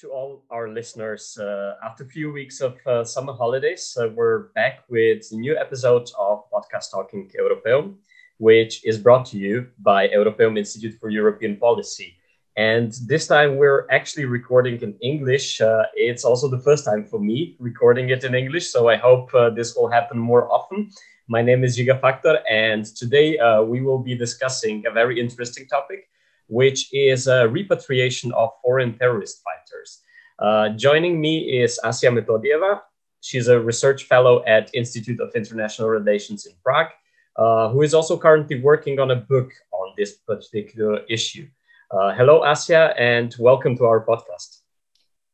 to 0.00 0.08
all 0.08 0.42
our 0.50 0.68
listeners. 0.68 1.36
Uh, 1.38 1.74
after 1.84 2.04
a 2.04 2.06
few 2.06 2.32
weeks 2.32 2.60
of 2.62 2.78
uh, 2.86 3.04
summer 3.04 3.34
holidays, 3.34 3.96
uh, 4.00 4.08
we're 4.08 4.48
back 4.54 4.84
with 4.88 5.26
a 5.30 5.36
new 5.36 5.54
episode 5.58 6.08
of 6.18 6.44
Podcast 6.50 6.90
Talking 6.90 7.30
Europeum, 7.34 7.98
which 8.38 8.82
is 8.86 8.96
brought 8.96 9.26
to 9.26 9.36
you 9.36 9.66
by 9.78 10.08
Europeum 10.08 10.56
Institute 10.56 10.94
for 10.98 11.10
European 11.10 11.58
Policy. 11.58 12.16
And 12.56 12.92
this 13.06 13.26
time 13.26 13.56
we're 13.56 13.86
actually 13.90 14.24
recording 14.24 14.80
in 14.80 14.94
English. 15.02 15.60
Uh, 15.60 15.84
it's 15.94 16.24
also 16.24 16.48
the 16.48 16.60
first 16.60 16.86
time 16.86 17.04
for 17.04 17.20
me 17.20 17.56
recording 17.58 18.08
it 18.08 18.24
in 18.24 18.34
English, 18.34 18.70
so 18.70 18.88
I 18.88 18.96
hope 18.96 19.34
uh, 19.34 19.50
this 19.50 19.76
will 19.76 19.88
happen 19.88 20.18
more 20.18 20.50
often. 20.50 20.90
My 21.28 21.42
name 21.42 21.62
is 21.62 21.76
Žiga 21.76 22.00
Faktor, 22.00 22.40
and 22.50 22.86
today 22.86 23.38
uh, 23.38 23.62
we 23.62 23.82
will 23.82 23.98
be 23.98 24.14
discussing 24.14 24.82
a 24.86 24.90
very 24.90 25.20
interesting 25.20 25.66
topic 25.66 26.09
which 26.50 26.92
is 26.92 27.28
a 27.28 27.48
repatriation 27.48 28.32
of 28.32 28.50
foreign 28.62 28.98
terrorist 28.98 29.40
fighters. 29.46 30.02
Uh, 30.38 30.70
joining 30.70 31.20
me 31.20 31.62
is 31.62 31.78
Asya 31.84 32.10
Metodieva. 32.10 32.80
She's 33.20 33.48
a 33.48 33.60
research 33.60 34.04
fellow 34.04 34.42
at 34.46 34.70
Institute 34.74 35.20
of 35.20 35.30
International 35.34 35.88
Relations 35.88 36.46
in 36.46 36.52
Prague, 36.64 36.90
uh, 37.36 37.68
who 37.68 37.82
is 37.82 37.94
also 37.94 38.18
currently 38.18 38.60
working 38.60 38.98
on 38.98 39.12
a 39.12 39.16
book 39.16 39.52
on 39.72 39.94
this 39.96 40.14
particular 40.26 41.00
issue. 41.08 41.46
Uh, 41.90 42.12
hello, 42.14 42.44
Asia, 42.44 42.94
and 42.98 43.34
welcome 43.38 43.76
to 43.76 43.84
our 43.84 44.04
podcast. 44.04 44.60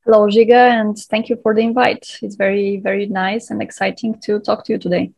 Hello, 0.05 0.27
Žiga, 0.29 0.71
and 0.81 0.97
thank 0.97 1.29
you 1.29 1.37
for 1.43 1.55
the 1.55 1.63
invite. 1.63 2.19
It's 2.23 2.37
very, 2.37 2.77
very 2.79 3.07
nice 3.07 3.51
and 3.51 3.63
exciting 3.63 4.21
to 4.21 4.39
talk 4.41 4.65
to 4.67 4.73
you 4.73 4.79
today. 4.79 5.13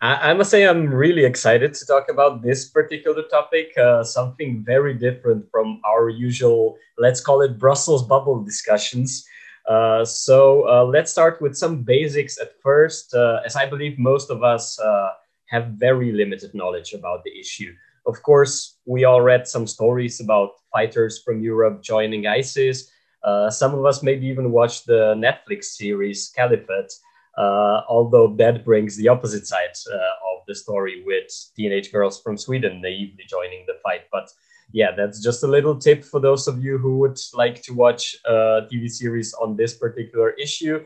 I, 0.00 0.34
must 0.34 0.50
say, 0.50 0.66
I'm 0.66 0.92
really 0.92 1.24
excited 1.24 1.72
to 1.74 1.86
talk 1.86 2.10
about 2.10 2.42
this 2.42 2.68
particular 2.68 3.22
topic, 3.30 3.72
uh, 3.78 4.04
something 4.04 4.62
very 4.64 4.94
different 4.94 5.50
from 5.50 5.80
our 5.86 6.10
usual, 6.10 6.76
let's 6.98 7.20
call 7.20 7.40
it 7.40 7.58
Brussels 7.58 8.06
bubble 8.06 8.42
discussions. 8.42 9.26
Uh, 9.66 10.04
so 10.04 10.68
uh, 10.68 10.84
let's 10.84 11.10
start 11.10 11.40
with 11.40 11.56
some 11.56 11.82
basics 11.82 12.38
at 12.38 12.60
first, 12.62 13.14
uh, 13.14 13.40
as 13.44 13.56
I 13.56 13.66
believe 13.66 13.98
most 13.98 14.30
of 14.30 14.44
us 14.44 14.78
uh, 14.78 15.10
have 15.46 15.68
very 15.78 16.12
limited 16.12 16.54
knowledge 16.54 16.92
about 16.92 17.24
the 17.24 17.38
issue. 17.38 17.74
Of 18.06 18.22
course, 18.22 18.76
we 18.84 19.04
all 19.04 19.22
read 19.22 19.48
some 19.48 19.66
stories 19.66 20.20
about 20.20 20.50
fighters 20.72 21.22
from 21.22 21.42
Europe 21.42 21.82
joining 21.82 22.26
ISIS. 22.26 22.90
Uh, 23.24 23.50
some 23.50 23.74
of 23.74 23.84
us 23.84 24.02
maybe 24.02 24.26
even 24.26 24.52
watched 24.52 24.86
the 24.86 25.14
Netflix 25.16 25.64
series 25.64 26.30
Caliphate. 26.36 26.92
Uh, 27.36 27.82
although 27.88 28.34
that 28.36 28.64
brings 28.64 28.96
the 28.96 29.08
opposite 29.08 29.46
side 29.46 29.76
uh, 29.92 29.96
of 29.96 30.42
the 30.46 30.54
story 30.54 31.02
with 31.04 31.30
teenage 31.54 31.92
girls 31.92 32.20
from 32.22 32.38
Sweden 32.38 32.80
naively 32.80 33.24
joining 33.28 33.64
the 33.66 33.74
fight. 33.82 34.02
But 34.10 34.30
yeah, 34.72 34.92
that's 34.96 35.22
just 35.22 35.42
a 35.42 35.46
little 35.46 35.76
tip 35.76 36.02
for 36.02 36.18
those 36.18 36.48
of 36.48 36.62
you 36.62 36.78
who 36.78 36.98
would 36.98 37.18
like 37.34 37.62
to 37.62 37.74
watch 37.74 38.16
a 38.24 38.66
TV 38.72 38.88
series 38.88 39.34
on 39.34 39.56
this 39.56 39.74
particular 39.74 40.30
issue. 40.30 40.84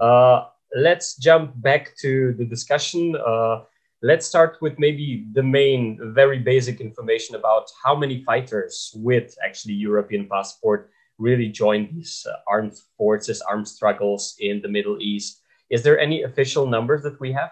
Uh, 0.00 0.46
let's 0.74 1.16
jump 1.16 1.52
back 1.56 1.96
to 1.98 2.32
the 2.38 2.44
discussion. 2.44 3.14
Uh, 3.16 3.62
let's 4.02 4.26
start 4.26 4.56
with 4.62 4.78
maybe 4.78 5.26
the 5.32 5.42
main, 5.42 5.98
very 6.14 6.38
basic 6.38 6.80
information 6.80 7.34
about 7.34 7.70
how 7.84 7.94
many 7.94 8.24
fighters 8.24 8.92
with 8.96 9.36
actually 9.44 9.74
European 9.74 10.26
passport 10.28 10.90
really 11.18 11.48
joined 11.48 11.90
these 11.92 12.26
uh, 12.28 12.36
armed 12.48 12.72
forces, 12.96 13.42
armed 13.42 13.68
struggles 13.68 14.34
in 14.40 14.62
the 14.62 14.68
Middle 14.68 14.96
East 15.00 15.39
is 15.70 15.82
there 15.82 15.98
any 15.98 16.22
official 16.22 16.66
numbers 16.66 17.02
that 17.02 17.18
we 17.20 17.32
have? 17.32 17.50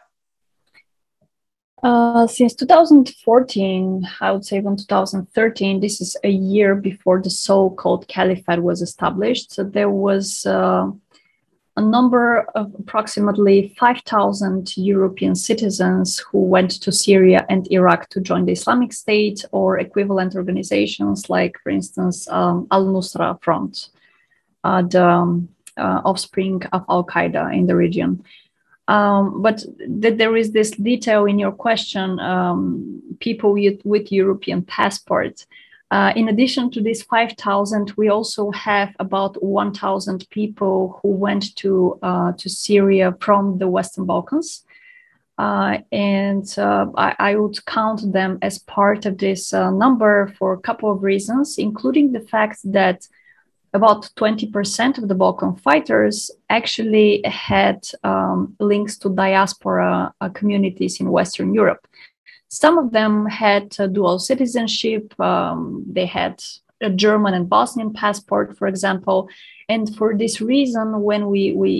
Uh, 1.82 2.26
since 2.26 2.54
2014, 2.54 4.08
I 4.20 4.32
would 4.32 4.44
say 4.44 4.56
even 4.56 4.76
2013, 4.76 5.80
this 5.80 6.00
is 6.00 6.16
a 6.24 6.28
year 6.28 6.74
before 6.74 7.22
the 7.22 7.30
so 7.30 7.70
called 7.70 8.08
caliphate 8.08 8.62
was 8.62 8.82
established. 8.82 9.52
So 9.52 9.62
there 9.62 9.90
was 9.90 10.44
uh, 10.44 10.90
a 11.76 11.80
number 11.80 12.40
of 12.56 12.74
approximately 12.76 13.72
5,000 13.78 14.76
European 14.76 15.36
citizens 15.36 16.18
who 16.18 16.40
went 16.40 16.72
to 16.82 16.90
Syria 16.90 17.46
and 17.48 17.70
Iraq 17.70 18.08
to 18.08 18.20
join 18.20 18.46
the 18.46 18.52
Islamic 18.52 18.92
State 18.92 19.44
or 19.52 19.78
equivalent 19.78 20.34
organizations 20.34 21.30
like, 21.30 21.56
for 21.62 21.70
instance, 21.70 22.26
um, 22.28 22.66
Al 22.72 22.86
Nusra 22.86 23.40
Front. 23.40 23.90
Uh, 24.64 24.82
the, 24.82 25.04
um, 25.04 25.48
uh, 25.78 26.02
offspring 26.04 26.62
of 26.72 26.84
Al 26.88 27.04
Qaeda 27.04 27.54
in 27.54 27.66
the 27.66 27.76
region. 27.76 28.22
Um, 28.88 29.42
but 29.42 29.64
th- 30.02 30.16
there 30.16 30.34
is 30.36 30.52
this 30.52 30.70
detail 30.70 31.26
in 31.26 31.38
your 31.38 31.52
question 31.52 32.18
um, 32.20 33.02
people 33.20 33.52
with, 33.52 33.80
with 33.84 34.10
European 34.10 34.62
passports. 34.62 35.46
Uh, 35.90 36.12
in 36.16 36.28
addition 36.28 36.70
to 36.70 36.82
these 36.82 37.02
5,000, 37.02 37.92
we 37.96 38.08
also 38.08 38.50
have 38.50 38.94
about 38.98 39.42
1,000 39.42 40.28
people 40.30 40.98
who 41.02 41.08
went 41.08 41.54
to, 41.56 41.98
uh, 42.02 42.32
to 42.32 42.48
Syria 42.48 43.14
from 43.20 43.58
the 43.58 43.68
Western 43.68 44.04
Balkans. 44.04 44.64
Uh, 45.38 45.78
and 45.92 46.52
uh, 46.58 46.86
I, 46.96 47.14
I, 47.18 47.36
would 47.36 47.64
count 47.64 48.12
them 48.12 48.38
as 48.42 48.58
part 48.58 49.06
of 49.06 49.18
this 49.18 49.52
uh, 49.52 49.70
number 49.70 50.34
for 50.36 50.52
a 50.52 50.58
couple 50.58 50.90
of 50.90 51.04
reasons, 51.04 51.58
including 51.58 52.10
the 52.10 52.20
fact 52.20 52.58
that 52.64 53.06
about 53.78 54.10
20% 54.16 54.98
of 54.98 55.04
the 55.08 55.14
Balkan 55.22 55.54
fighters 55.66 56.30
actually 56.58 57.22
had 57.24 57.78
um, 58.02 58.38
links 58.58 58.94
to 58.98 59.08
diaspora 59.08 60.12
uh, 60.20 60.28
communities 60.30 60.94
in 61.00 61.06
Western 61.18 61.54
Europe. 61.54 61.82
Some 62.48 62.76
of 62.82 62.92
them 62.98 63.26
had 63.26 63.64
dual 63.96 64.18
citizenship, 64.18 65.04
um, 65.20 65.84
they 65.96 66.06
had 66.06 66.34
a 66.80 66.90
German 66.90 67.34
and 67.34 67.48
Bosnian 67.48 67.92
passport, 67.92 68.56
for 68.58 68.66
example. 68.66 69.28
And 69.68 69.84
for 69.98 70.16
this 70.16 70.40
reason, 70.40 70.86
when 71.08 71.22
we, 71.32 71.52
we 71.62 71.70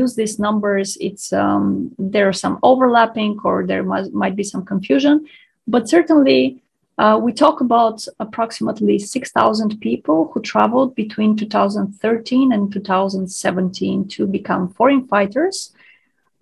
use 0.00 0.14
these 0.14 0.38
numbers, 0.38 0.88
it's 1.00 1.32
um, 1.32 1.94
there 1.98 2.28
are 2.28 2.40
some 2.44 2.58
overlapping 2.62 3.38
or 3.42 3.66
there 3.66 3.84
might, 3.92 4.12
might 4.12 4.36
be 4.36 4.44
some 4.52 4.64
confusion. 4.64 5.26
But 5.66 5.88
certainly, 5.88 6.62
uh, 6.98 7.18
we 7.22 7.32
talk 7.32 7.60
about 7.60 8.04
approximately 8.18 8.98
6,000 8.98 9.80
people 9.80 10.30
who 10.32 10.42
traveled 10.42 10.96
between 10.96 11.36
2013 11.36 12.52
and 12.52 12.72
2017 12.72 14.08
to 14.08 14.26
become 14.26 14.68
foreign 14.74 15.06
fighters. 15.06 15.72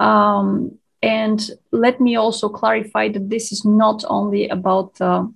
Um, 0.00 0.78
and 1.02 1.50
let 1.72 2.00
me 2.00 2.16
also 2.16 2.48
clarify 2.48 3.08
that 3.10 3.28
this 3.28 3.52
is 3.52 3.64
not 3.64 4.02
only 4.08 4.48
about 4.48 4.98
uh, 5.00 5.26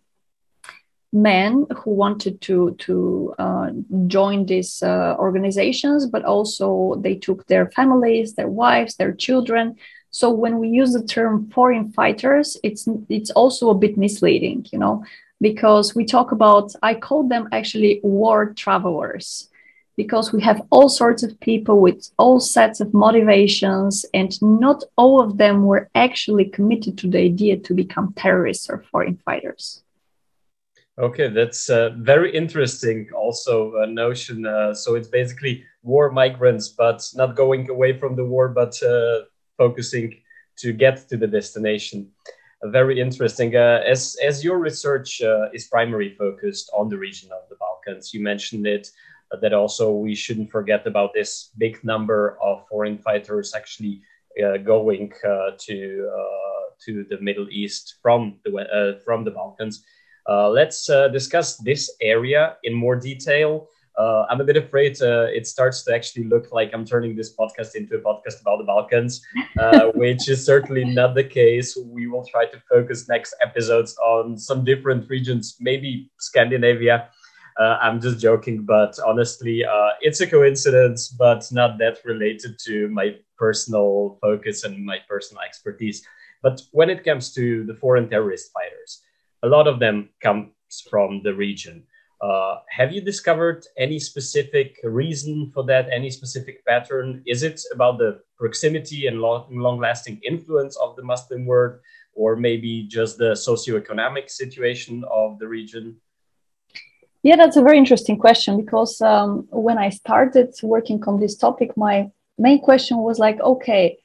men 1.13 1.67
who 1.77 1.91
wanted 1.91 2.41
to 2.41 2.75
to 2.79 3.35
uh, 3.39 3.71
join 4.07 4.47
these 4.47 4.83
uh, 4.83 5.17
organizations, 5.19 6.07
but 6.07 6.25
also 6.25 6.95
they 7.01 7.15
took 7.15 7.47
their 7.47 7.71
families, 7.71 8.35
their 8.35 8.49
wives, 8.49 8.97
their 8.97 9.13
children. 9.13 9.77
So 10.11 10.31
when 10.31 10.59
we 10.59 10.69
use 10.69 10.93
the 10.93 11.05
term 11.05 11.51
foreign 11.51 11.93
fighters, 11.93 12.57
it's 12.63 12.89
it's 13.09 13.31
also 13.31 13.71
a 13.71 13.75
bit 13.75 13.97
misleading, 13.97 14.67
you 14.73 14.79
know, 14.79 15.05
because 15.41 15.95
we 15.95 16.05
talk 16.05 16.33
about 16.33 16.73
I 16.83 16.95
call 16.95 17.29
them 17.29 17.49
actually 17.53 18.01
war 18.03 18.53
travelers 18.55 19.49
because 19.97 20.33
we 20.33 20.41
have 20.43 20.63
all 20.71 20.89
sorts 20.89 21.23
of 21.23 21.39
people 21.41 21.81
with 21.81 22.11
all 22.17 22.41
sets 22.41 22.81
of 22.81 22.95
motivations 22.95 24.07
and 24.15 24.31
not 24.43 24.83
all 24.97 25.21
of 25.21 25.37
them 25.37 25.65
were 25.65 25.91
actually 25.95 26.47
committed 26.47 26.97
to 26.99 27.07
the 27.07 27.19
idea 27.19 27.59
to 27.59 27.75
become 27.75 28.15
terrorists 28.17 28.71
or 28.71 28.85
foreign 28.91 29.19
fighters. 29.25 29.83
Okay, 30.99 31.29
that's 31.29 31.71
uh, 31.71 31.91
very 31.97 32.35
interesting. 32.35 33.09
Also, 33.17 33.77
a 33.77 33.87
notion. 33.87 34.45
Uh, 34.45 34.75
so 34.75 34.97
it's 34.97 35.09
basically 35.09 35.65
war 35.83 36.11
migrants, 36.11 36.69
but 36.69 37.01
not 37.15 37.37
going 37.37 37.71
away 37.71 37.99
from 37.99 38.17
the 38.17 38.25
war, 38.25 38.49
but 38.49 38.83
uh, 38.83 39.21
focusing 39.61 40.09
to 40.57 40.73
get 40.73 40.97
to 41.09 41.17
the 41.23 41.27
destination. 41.27 41.99
Uh, 42.63 42.69
very 42.69 42.97
interesting. 43.01 43.51
Uh, 43.57 43.81
as, 43.95 44.17
as 44.25 44.45
your 44.45 44.59
research 44.59 45.21
uh, 45.23 45.49
is 45.53 45.65
primarily 45.67 46.15
focused 46.25 46.71
on 46.79 46.89
the 46.89 46.99
region 46.99 47.29
of 47.33 47.43
the 47.51 47.57
Balkans, 47.57 48.15
you 48.15 48.21
mentioned 48.23 48.67
it 48.67 48.91
uh, 49.33 49.37
that 49.43 49.53
also 49.53 49.93
we 49.93 50.15
shouldn't 50.15 50.51
forget 50.51 50.87
about 50.87 51.11
this 51.15 51.51
big 51.59 51.75
number 51.85 52.39
of 52.43 52.67
foreign 52.69 52.99
fighters 52.99 53.55
actually 53.55 54.03
uh, 54.43 54.57
going 54.57 55.13
to 55.67 55.77
to 56.87 57.05
the 57.11 57.21
Middle 57.21 57.49
East 57.51 57.97
from 58.01 58.21
the 58.45 58.99
from 59.05 59.25
the 59.27 59.35
Balkans. 59.41 59.85
let's 60.59 60.81
discuss 61.19 61.49
this 61.71 61.83
area 62.01 62.57
in 62.67 62.73
more 62.85 62.97
detail 63.11 63.69
uh, 63.99 64.27
I'm 64.31 64.41
a 64.41 64.45
bit 64.45 64.57
afraid 64.57 65.01
uh, 65.03 65.27
it 65.33 65.47
starts 65.47 65.83
to 65.85 65.95
actually 65.95 66.25
look 66.25 66.53
like 66.53 66.71
I'm 66.73 66.85
turning 66.85 67.17
this 67.17 67.35
podcast 67.35 67.75
into 67.75 67.97
a 67.97 68.01
podcast 68.01 68.41
about 68.41 68.59
the 68.59 68.65
Balkans, 68.65 69.21
uh, 69.59 69.87
which 69.95 70.29
is 70.29 70.45
certainly 70.45 70.85
not 70.85 71.15
the 71.15 71.25
case. 71.25 71.77
We 71.77 72.07
will 72.07 72.25
try 72.25 72.47
to 72.47 72.63
focus 72.71 73.09
next 73.09 73.35
episodes 73.43 73.97
on 73.99 74.39
some 74.39 74.65
different 74.65 75.09
regions, 75.11 75.57
maybe 75.61 76.11
Scandinavia. 76.19 77.09
Uh, 77.59 77.79
I'm 77.83 78.01
just 78.01 78.21
joking, 78.21 78.63
but 78.63 78.97
honestly, 79.05 79.65
uh, 79.65 79.91
it's 80.01 80.21
a 80.21 80.27
coincidence, 80.27 81.09
but 81.09 81.45
not 81.53 81.79
that 81.79 81.99
related 82.05 82.59
to 82.67 82.89
my 82.89 83.17
personal 83.37 84.19
focus 84.23 84.65
and 84.65 84.85
my 84.85 84.99
personal 85.09 85.43
expertise. 85.43 86.03
But 86.43 86.63
when 86.73 86.89
it 86.89 87.05
comes 87.05 87.35
to 87.35 87.65
the 87.65 87.75
foreign 87.75 88.09
terrorist 88.09 88.51
fighters, 88.53 89.03
a 89.43 89.49
lot 89.49 89.67
of 89.67 89.79
them 89.79 90.11
comes 90.23 90.53
from 90.89 91.23
the 91.23 91.35
region 91.35 91.85
Uh, 92.21 92.59
have 92.69 92.93
you 92.93 93.01
discovered 93.01 93.67
any 93.79 93.99
specific 93.99 94.79
reason 94.85 95.51
for 95.55 95.65
that? 95.65 95.89
Any 95.91 96.11
specific 96.11 96.65
pattern? 96.67 97.23
Is 97.27 97.43
it 97.43 97.61
about 97.73 97.99
the 97.99 98.21
proximity 98.37 99.07
and 99.07 99.21
long, 99.21 99.47
long-lasting 99.51 100.21
influence 100.27 100.77
of 100.77 100.97
the 100.97 101.03
Muslim 101.03 101.47
world, 101.47 101.79
or 102.15 102.37
maybe 102.37 102.83
just 102.83 103.17
the 103.17 103.33
socioeconomic 103.33 104.29
situation 104.29 105.03
of 105.11 105.39
the 105.39 105.49
region? 105.49 105.97
Yeah, 107.23 107.37
that's 107.37 107.57
a 107.57 107.63
very 107.63 107.79
interesting 107.79 108.19
question 108.19 108.57
because 108.61 109.01
um, 109.01 109.47
when 109.51 109.79
I 109.79 109.91
started 109.91 110.55
working 110.63 111.03
on 111.05 111.21
this 111.21 111.37
topic, 111.37 111.77
my 111.77 112.11
main 112.39 112.61
question 112.61 112.99
was 112.99 113.19
like, 113.19 113.41
okay, 113.41 113.99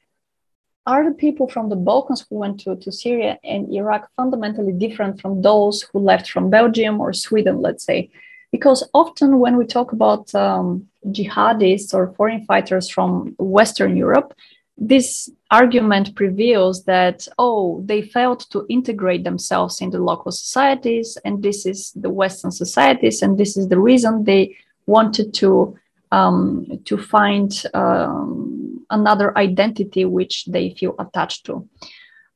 are 0.86 1.04
the 1.04 1.14
people 1.14 1.48
from 1.48 1.68
the 1.68 1.76
Balkans 1.76 2.24
who 2.28 2.36
went 2.36 2.60
to, 2.60 2.76
to 2.76 2.92
Syria 2.92 3.38
and 3.42 3.72
Iraq 3.72 4.08
fundamentally 4.16 4.72
different 4.72 5.20
from 5.20 5.42
those 5.42 5.82
who 5.82 5.98
left 5.98 6.30
from 6.30 6.50
Belgium 6.50 7.00
or 7.00 7.12
Sweden, 7.12 7.60
let's 7.60 7.84
say? 7.84 8.10
Because 8.52 8.88
often 8.94 9.38
when 9.38 9.56
we 9.56 9.66
talk 9.66 9.92
about 9.92 10.34
um, 10.34 10.88
jihadists 11.08 11.92
or 11.92 12.12
foreign 12.12 12.44
fighters 12.44 12.88
from 12.88 13.34
Western 13.38 13.96
Europe, 13.96 14.34
this 14.78 15.30
argument 15.50 16.14
prevails 16.14 16.84
that, 16.84 17.26
oh, 17.38 17.82
they 17.84 18.02
failed 18.02 18.48
to 18.50 18.66
integrate 18.68 19.24
themselves 19.24 19.80
in 19.80 19.90
the 19.90 19.98
local 19.98 20.30
societies, 20.30 21.16
and 21.24 21.42
this 21.42 21.66
is 21.66 21.92
the 21.92 22.10
Western 22.10 22.50
societies, 22.50 23.22
and 23.22 23.38
this 23.38 23.56
is 23.56 23.68
the 23.68 23.78
reason 23.78 24.24
they 24.24 24.56
wanted 24.86 25.32
to 25.34 25.76
um, 26.12 26.80
to 26.84 26.96
find 26.96 27.64
um, 27.74 28.65
another 28.90 29.36
identity 29.36 30.04
which 30.04 30.44
they 30.46 30.74
feel 30.78 30.94
attached 30.98 31.46
to. 31.46 31.68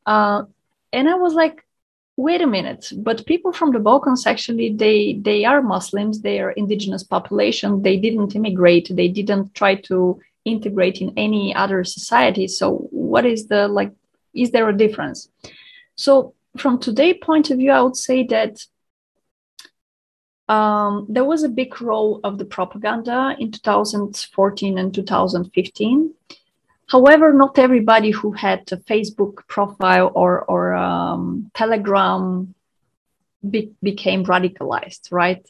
Uh, 0.06 0.44
and 0.92 1.08
I 1.08 1.14
was 1.14 1.34
like, 1.34 1.64
wait 2.16 2.42
a 2.42 2.46
minute, 2.46 2.92
but 2.96 3.26
people 3.26 3.52
from 3.52 3.72
the 3.72 3.78
Balkans 3.78 4.26
actually 4.26 4.74
they 4.74 5.18
they 5.22 5.44
are 5.44 5.62
Muslims, 5.62 6.20
they 6.20 6.40
are 6.40 6.50
indigenous 6.50 7.02
population. 7.02 7.82
They 7.82 7.96
didn't 7.96 8.34
immigrate, 8.34 8.88
they 8.90 9.08
didn't 9.08 9.54
try 9.54 9.76
to 9.88 10.20
integrate 10.44 11.00
in 11.00 11.12
any 11.16 11.54
other 11.54 11.84
society. 11.84 12.46
So 12.48 12.88
what 12.90 13.24
is 13.24 13.46
the 13.46 13.68
like? 13.68 13.92
Is 14.34 14.50
there 14.50 14.68
a 14.68 14.76
difference? 14.76 15.28
So 15.96 16.34
from 16.56 16.78
today 16.78 17.14
point 17.14 17.50
of 17.50 17.58
view, 17.58 17.72
I 17.72 17.82
would 17.82 17.96
say 17.96 18.24
that 18.24 18.64
um, 20.48 21.06
there 21.08 21.24
was 21.24 21.44
a 21.44 21.48
big 21.48 21.80
role 21.80 22.20
of 22.24 22.38
the 22.38 22.44
propaganda 22.44 23.36
in 23.38 23.52
2014 23.52 24.78
and 24.78 24.92
2015. 24.92 26.14
However, 26.90 27.32
not 27.32 27.56
everybody 27.56 28.10
who 28.10 28.32
had 28.32 28.60
a 28.72 28.76
Facebook 28.76 29.46
profile 29.46 30.10
or, 30.12 30.42
or 30.42 30.74
um, 30.74 31.50
Telegram 31.54 32.52
be- 33.48 33.72
became 33.80 34.24
radicalized, 34.24 35.12
right? 35.12 35.46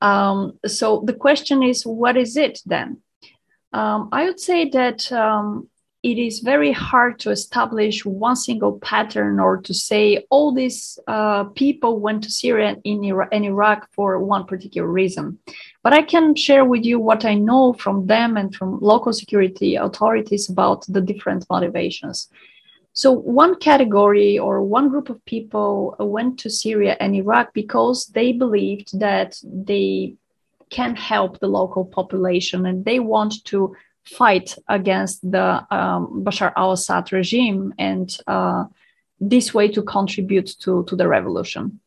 Um, 0.00 0.58
so 0.66 1.02
the 1.04 1.12
question 1.12 1.62
is, 1.62 1.84
what 1.84 2.16
is 2.16 2.38
it 2.38 2.60
then? 2.64 3.02
Um, 3.74 4.08
I 4.12 4.24
would 4.24 4.40
say 4.40 4.70
that 4.70 5.12
um, 5.12 5.68
it 6.02 6.18
is 6.18 6.40
very 6.40 6.72
hard 6.72 7.20
to 7.20 7.30
establish 7.30 8.04
one 8.04 8.34
single 8.34 8.80
pattern 8.80 9.38
or 9.38 9.58
to 9.58 9.72
say 9.72 10.24
all 10.30 10.52
these 10.52 10.98
uh, 11.06 11.44
people 11.44 12.00
went 12.00 12.24
to 12.24 12.30
Syria 12.30 12.76
and 12.84 13.44
Iraq 13.44 13.88
for 13.92 14.18
one 14.18 14.44
particular 14.44 14.88
reason. 14.88 15.38
But 15.84 15.92
I 15.92 16.02
can 16.02 16.34
share 16.34 16.64
with 16.64 16.84
you 16.84 16.98
what 16.98 17.24
I 17.24 17.34
know 17.34 17.72
from 17.74 18.06
them 18.06 18.36
and 18.36 18.52
from 18.52 18.80
local 18.80 19.12
security 19.12 19.76
authorities 19.76 20.50
about 20.50 20.84
the 20.88 21.00
different 21.00 21.46
motivations. 21.48 22.28
So, 22.94 23.12
one 23.12 23.54
category 23.54 24.38
or 24.38 24.60
one 24.60 24.88
group 24.88 25.08
of 25.08 25.24
people 25.24 25.96
went 25.98 26.38
to 26.40 26.50
Syria 26.50 26.96
and 27.00 27.14
Iraq 27.14 27.54
because 27.54 28.06
they 28.06 28.32
believed 28.32 28.98
that 28.98 29.40
they 29.44 30.16
can 30.68 30.96
help 30.96 31.38
the 31.38 31.46
local 31.46 31.84
population 31.84 32.66
and 32.66 32.84
they 32.84 32.98
want 32.98 33.44
to 33.44 33.74
fight 34.04 34.56
against 34.68 35.22
the 35.30 35.66
um, 35.70 36.24
Bashar 36.24 36.52
al-Assad 36.56 37.12
regime 37.12 37.74
and 37.78 38.16
uh, 38.26 38.64
this 39.20 39.54
way 39.54 39.68
to 39.68 39.82
contribute 39.82 40.54
to, 40.60 40.84
to 40.84 40.96
the 40.96 41.06
revolution. 41.06 41.80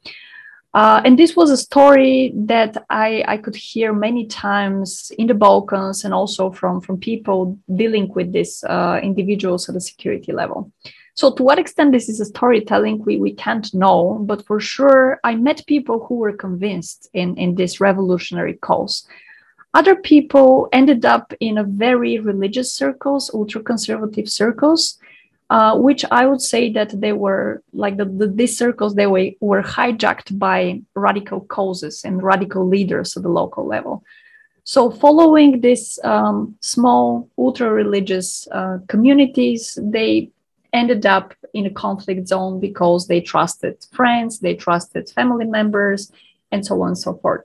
Uh, 0.73 1.01
and 1.05 1.17
this 1.17 1.37
was 1.37 1.49
a 1.49 1.57
story 1.57 2.33
that 2.35 2.75
I, 2.89 3.23
I 3.29 3.37
could 3.37 3.55
hear 3.55 3.93
many 3.93 4.27
times 4.27 5.09
in 5.17 5.27
the 5.27 5.33
Balkans 5.33 6.03
and 6.03 6.13
also 6.13 6.51
from, 6.51 6.81
from 6.81 6.99
people 6.99 7.57
dealing 7.73 8.11
with 8.13 8.33
these 8.33 8.61
uh, 8.65 8.99
individuals 9.01 9.69
at 9.69 9.75
the 9.75 9.79
security 9.79 10.33
level. 10.33 10.71
So, 11.13 11.33
to 11.35 11.43
what 11.43 11.59
extent 11.59 11.93
this 11.93 12.09
is 12.09 12.19
a 12.19 12.25
storytelling, 12.25 13.05
we, 13.05 13.17
we 13.17 13.31
can't 13.31 13.73
know, 13.73 14.19
but 14.27 14.45
for 14.45 14.59
sure, 14.59 15.21
I 15.23 15.35
met 15.35 15.65
people 15.65 16.05
who 16.05 16.15
were 16.15 16.33
convinced 16.33 17.09
in, 17.13 17.37
in 17.37 17.55
this 17.55 17.79
revolutionary 17.79 18.55
cause. 18.55 19.07
Other 19.75 19.95
people 19.97 20.69
ended 20.71 21.05
up 21.05 21.33
in 21.41 21.57
a 21.57 21.63
very 21.65 22.17
religious 22.19 22.73
circles, 22.73 23.29
ultra 23.33 23.61
conservative 23.61 24.29
circles, 24.29 24.97
uh, 25.49 25.77
which 25.77 26.05
I 26.09 26.25
would 26.25 26.41
say 26.41 26.71
that 26.71 26.99
they 27.01 27.11
were 27.11 27.61
like 27.73 27.97
the, 27.97 28.05
the, 28.05 28.27
these 28.27 28.57
circles 28.57 28.95
they 28.95 29.05
were, 29.05 29.31
were 29.41 29.61
hijacked 29.61 30.39
by 30.39 30.81
radical 30.95 31.41
causes 31.41 32.05
and 32.05 32.23
radical 32.23 32.65
leaders 32.65 33.17
at 33.17 33.23
the 33.23 33.29
local 33.29 33.67
level. 33.67 34.01
So, 34.63 34.89
following 34.89 35.59
these 35.59 35.99
um, 36.05 36.55
small 36.61 37.29
ultra 37.37 37.69
religious 37.69 38.47
uh, 38.53 38.77
communities, 38.87 39.77
they 39.81 40.31
ended 40.71 41.05
up 41.05 41.33
in 41.53 41.65
a 41.65 41.69
conflict 41.69 42.29
zone 42.29 42.61
because 42.61 43.07
they 43.07 43.19
trusted 43.19 43.85
friends, 43.91 44.39
they 44.39 44.55
trusted 44.55 45.09
family 45.09 45.45
members, 45.45 46.13
and 46.51 46.65
so 46.65 46.81
on 46.81 46.87
and 46.87 46.97
so 46.97 47.15
forth. 47.15 47.43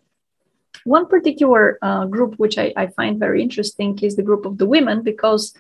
One 0.85 1.07
particular 1.07 1.79
uh, 1.83 2.07
group, 2.07 2.35
which 2.37 2.59
I, 2.59 2.73
I, 2.77 2.87
find 2.89 3.19
very 3.19 3.43
interesting, 3.43 3.99
is 4.01 4.17
the 4.17 4.23
group 4.23 4.47
of 4.47 4.59
the 4.59 4.67
women, 4.67 5.03
because 5.03 5.55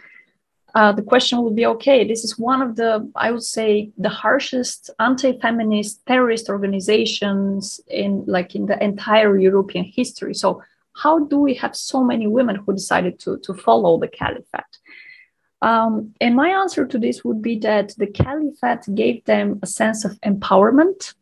uh, 0.75 0.93
the 0.93 1.03
question 1.03 1.43
will 1.43 1.53
be 1.53 1.67
okay, 1.67 2.07
this 2.07 2.25
is 2.25 2.39
one 2.39 2.63
of 2.63 2.77
the, 2.77 3.11
I 3.15 3.31
would 3.33 3.43
say, 3.43 3.91
the 3.99 4.09
harshest 4.09 4.91
anti-feminist 4.99 6.07
terrorist 6.07 6.49
organizations 6.49 7.81
in 7.89 8.25
like 8.27 8.55
in 8.55 8.67
the 8.67 8.83
entire 8.83 9.37
European 9.39 9.85
history. 9.85 10.35
So 10.35 10.63
how 10.95 11.25
do 11.25 11.39
we 11.39 11.55
have 11.55 11.75
so 11.77 12.05
many 12.05 12.27
women 12.27 12.57
who 12.57 12.73
decided 12.73 13.19
to, 13.21 13.39
to 13.39 13.55
follow 13.55 13.99
the 13.99 14.09
caliphate? 14.09 14.79
Um, 15.63 16.15
and 16.21 16.37
my 16.37 16.49
answer 16.49 16.87
to 16.87 16.99
this 16.99 17.25
would 17.25 17.43
be 17.43 17.59
that 17.59 17.95
the 17.99 18.07
caliphate 18.07 18.95
gave 18.95 19.25
them 19.25 19.59
a 19.63 19.67
sense 19.67 20.05
of 20.05 20.13
empowerment 20.21 21.15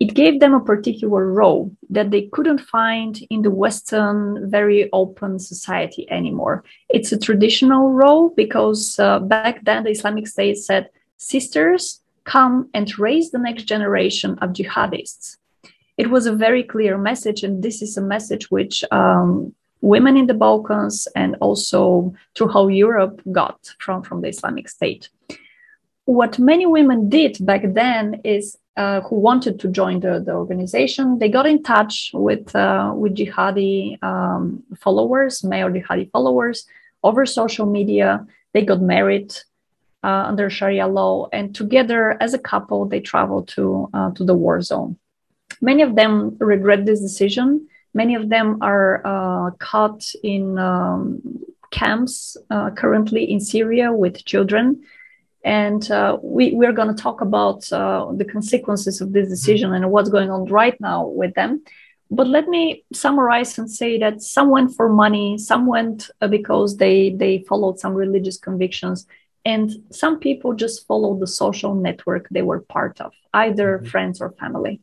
it 0.00 0.14
gave 0.14 0.40
them 0.40 0.54
a 0.54 0.64
particular 0.64 1.30
role 1.30 1.70
that 1.90 2.10
they 2.10 2.22
couldn't 2.32 2.60
find 2.60 3.20
in 3.28 3.42
the 3.42 3.50
Western, 3.50 4.50
very 4.50 4.88
open 4.94 5.38
society 5.38 6.10
anymore. 6.10 6.64
It's 6.88 7.12
a 7.12 7.18
traditional 7.18 7.90
role 7.92 8.30
because 8.30 8.98
uh, 8.98 9.18
back 9.20 9.62
then 9.64 9.84
the 9.84 9.90
Islamic 9.90 10.26
State 10.26 10.56
said, 10.56 10.88
Sisters, 11.18 12.00
come 12.24 12.70
and 12.72 12.98
raise 12.98 13.30
the 13.30 13.38
next 13.38 13.64
generation 13.64 14.38
of 14.40 14.54
jihadists. 14.54 15.36
It 15.98 16.08
was 16.08 16.24
a 16.24 16.34
very 16.34 16.62
clear 16.62 16.96
message, 16.96 17.42
and 17.42 17.62
this 17.62 17.82
is 17.82 17.98
a 17.98 18.02
message 18.02 18.50
which 18.50 18.82
um, 18.90 19.54
women 19.82 20.16
in 20.16 20.26
the 20.26 20.34
Balkans 20.34 21.08
and 21.14 21.36
also 21.42 22.14
throughout 22.34 22.68
Europe 22.68 23.20
got 23.30 23.74
from, 23.78 24.02
from 24.02 24.22
the 24.22 24.28
Islamic 24.28 24.70
State. 24.70 25.10
What 26.06 26.38
many 26.38 26.64
women 26.64 27.10
did 27.10 27.36
back 27.44 27.62
then 27.74 28.22
is 28.24 28.56
uh, 28.80 29.02
who 29.02 29.16
wanted 29.16 29.60
to 29.60 29.68
join 29.68 30.00
the, 30.00 30.20
the 30.26 30.32
organization. 30.32 31.18
They 31.18 31.28
got 31.28 31.46
in 31.46 31.62
touch 31.62 32.10
with 32.14 32.54
uh, 32.56 32.92
with 32.96 33.14
jihadi 33.14 34.02
um, 34.02 34.62
followers, 34.84 35.44
male 35.44 35.68
jihadi 35.68 36.10
followers, 36.10 36.66
over 37.02 37.26
social 37.26 37.66
media. 37.66 38.26
They 38.54 38.62
got 38.64 38.80
married 38.80 39.30
uh, 40.02 40.24
under 40.30 40.48
Sharia 40.48 40.86
law, 40.86 41.28
and 41.30 41.54
together 41.54 42.16
as 42.24 42.32
a 42.32 42.38
couple, 42.38 42.86
they 42.86 43.00
traveled 43.00 43.48
to 43.48 43.90
uh, 43.92 44.10
to 44.12 44.24
the 44.24 44.34
war 44.34 44.62
zone. 44.62 44.96
Many 45.60 45.82
of 45.82 45.94
them 45.94 46.38
regret 46.38 46.86
this 46.86 47.00
decision. 47.00 47.68
Many 47.92 48.14
of 48.14 48.30
them 48.30 48.62
are 48.62 49.02
uh, 49.04 49.50
caught 49.58 50.02
in 50.22 50.58
um, 50.58 51.20
camps 51.70 52.38
uh, 52.48 52.70
currently 52.70 53.30
in 53.30 53.40
Syria 53.40 53.92
with 53.92 54.24
children 54.24 54.82
and 55.44 55.90
uh, 55.90 56.18
we, 56.22 56.52
we're 56.52 56.72
going 56.72 56.94
to 56.94 57.02
talk 57.02 57.20
about 57.20 57.70
uh, 57.72 58.12
the 58.14 58.24
consequences 58.24 59.00
of 59.00 59.12
this 59.12 59.28
decision 59.28 59.72
and 59.72 59.90
what's 59.90 60.10
going 60.10 60.30
on 60.30 60.44
right 60.46 60.78
now 60.80 61.06
with 61.06 61.34
them. 61.34 61.62
But 62.10 62.26
let 62.26 62.48
me 62.48 62.84
summarize 62.92 63.56
and 63.58 63.70
say 63.70 63.98
that 63.98 64.20
some 64.20 64.50
went 64.50 64.74
for 64.74 64.88
money, 64.88 65.38
some 65.38 65.66
went 65.66 66.10
uh, 66.20 66.26
because 66.26 66.76
they, 66.76 67.10
they 67.10 67.44
followed 67.48 67.78
some 67.78 67.94
religious 67.94 68.36
convictions, 68.36 69.06
and 69.44 69.70
some 69.90 70.18
people 70.18 70.52
just 70.52 70.86
followed 70.86 71.20
the 71.20 71.26
social 71.26 71.74
network 71.74 72.28
they 72.30 72.42
were 72.42 72.60
part 72.60 73.00
of, 73.00 73.12
either 73.32 73.78
mm-hmm. 73.78 73.86
friends 73.86 74.20
or 74.20 74.32
family. 74.32 74.80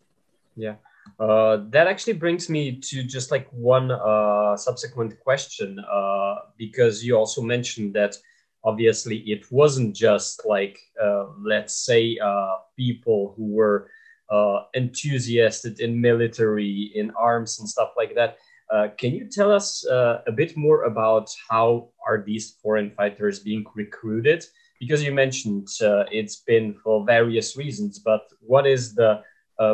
Yeah. 0.55 0.75
Uh, 1.19 1.63
that 1.69 1.87
actually 1.87 2.13
brings 2.13 2.49
me 2.49 2.77
to 2.77 3.03
just 3.03 3.31
like 3.31 3.47
one 3.51 3.91
uh, 3.91 4.55
subsequent 4.55 5.19
question, 5.19 5.79
uh, 5.79 6.35
because 6.57 7.03
you 7.03 7.15
also 7.15 7.41
mentioned 7.41 7.93
that 7.93 8.15
obviously 8.63 9.17
it 9.19 9.51
wasn't 9.51 9.95
just 9.95 10.45
like 10.45 10.79
uh, 11.01 11.25
let's 11.43 11.85
say 11.85 12.17
uh, 12.23 12.55
people 12.75 13.33
who 13.37 13.53
were 13.53 13.89
uh, 14.29 14.63
enthusiastic 14.73 15.79
in 15.79 16.01
military, 16.01 16.91
in 16.95 17.11
arms, 17.11 17.59
and 17.59 17.69
stuff 17.69 17.91
like 17.95 18.13
that. 18.15 18.37
Uh, 18.69 18.89
can 18.97 19.13
you 19.13 19.25
tell 19.29 19.51
us 19.51 19.87
uh, 19.87 20.21
a 20.27 20.31
bit 20.31 20.57
more 20.57 20.83
about 20.83 21.33
how 21.49 21.87
are 22.05 22.21
these 22.25 22.57
foreign 22.61 22.91
fighters 22.91 23.39
being 23.39 23.65
recruited? 23.75 24.43
Because 24.79 25.01
you 25.01 25.13
mentioned 25.13 25.69
uh, 25.81 26.03
it's 26.11 26.37
been 26.37 26.75
for 26.83 27.05
various 27.05 27.55
reasons, 27.55 27.99
but 27.99 28.27
what 28.41 28.67
is 28.67 28.93
the 28.93 29.21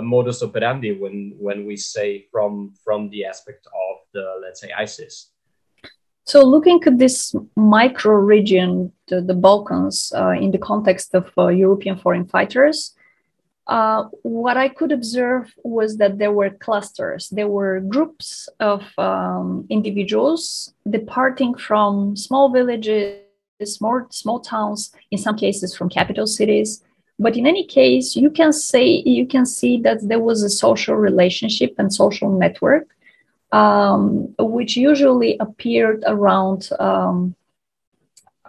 modus 0.02 0.42
operandi 0.42 0.94
when 0.94 1.36
when 1.38 1.66
we 1.66 1.76
say 1.76 2.26
from 2.32 2.74
from 2.86 3.10
the 3.10 3.26
aspect 3.26 3.68
of 3.68 3.98
the 4.14 4.26
let's 4.42 4.62
say 4.62 4.72
ISIS? 4.72 5.33
So, 6.26 6.42
looking 6.42 6.82
at 6.86 6.98
this 6.98 7.36
micro 7.56 8.14
region, 8.14 8.92
the, 9.08 9.22
the 9.22 9.34
Balkans, 9.34 10.14
uh, 10.16 10.30
in 10.30 10.52
the 10.52 10.58
context 10.58 11.14
of 11.14 11.30
uh, 11.38 11.48
European 11.48 11.98
foreign 11.98 12.26
fighters, 12.26 12.96
uh, 13.68 14.06
what 14.24 14.58
I 14.58 14.70
could 14.70 14.92
observe 14.92 15.54
was 15.64 15.98
that 15.98 16.18
there 16.18 16.32
were 16.32 16.50
clusters, 16.50 17.30
there 17.30 17.48
were 17.48 17.80
groups 17.80 18.50
of 18.60 18.84
um, 18.98 19.66
individuals 19.70 20.74
departing 20.90 21.56
from 21.56 22.16
small 22.16 22.52
villages, 22.52 23.20
small, 23.64 24.06
small 24.10 24.40
towns, 24.40 24.94
in 25.12 25.18
some 25.18 25.38
cases 25.38 25.76
from 25.76 25.90
capital 25.90 26.28
cities. 26.28 26.84
But 27.20 27.38
in 27.38 27.48
any 27.48 27.66
case, 27.66 28.16
you 28.16 28.30
can 28.30 28.52
say 28.52 28.86
you 29.06 29.26
can 29.26 29.46
see 29.46 29.80
that 29.82 30.00
there 30.08 30.20
was 30.20 30.44
a 30.44 30.50
social 30.50 30.96
relationship 30.96 31.76
and 31.78 31.94
social 31.94 32.30
network, 32.30 32.93
um, 33.54 34.34
which 34.40 34.76
usually 34.76 35.38
appeared 35.40 36.04
around 36.08 36.70
um, 36.80 37.36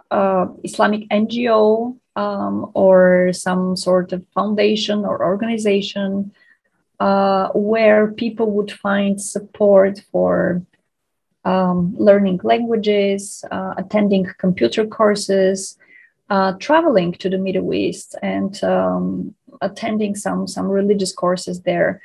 uh, 0.09 0.47
Islamic 0.63 1.07
NGO 1.09 1.95
um, 2.15 2.71
or 2.73 3.31
some 3.31 3.77
sort 3.77 4.13
of 4.13 4.25
foundation 4.33 5.05
or 5.05 5.23
organization 5.23 6.31
uh, 6.99 7.49
where 7.49 8.11
people 8.13 8.49
would 8.51 8.71
find 8.71 9.21
support 9.21 10.01
for 10.11 10.63
um, 11.43 11.95
learning 11.99 12.39
languages, 12.43 13.45
uh, 13.51 13.75
attending 13.77 14.25
computer 14.39 14.87
courses, 14.87 15.77
uh, 16.31 16.53
traveling 16.53 17.11
to 17.11 17.29
the 17.29 17.37
Middle 17.37 17.75
East, 17.75 18.15
and 18.23 18.63
um, 18.63 19.35
attending 19.61 20.15
some 20.15 20.47
some 20.47 20.67
religious 20.67 21.13
courses 21.13 21.61
there. 21.61 22.01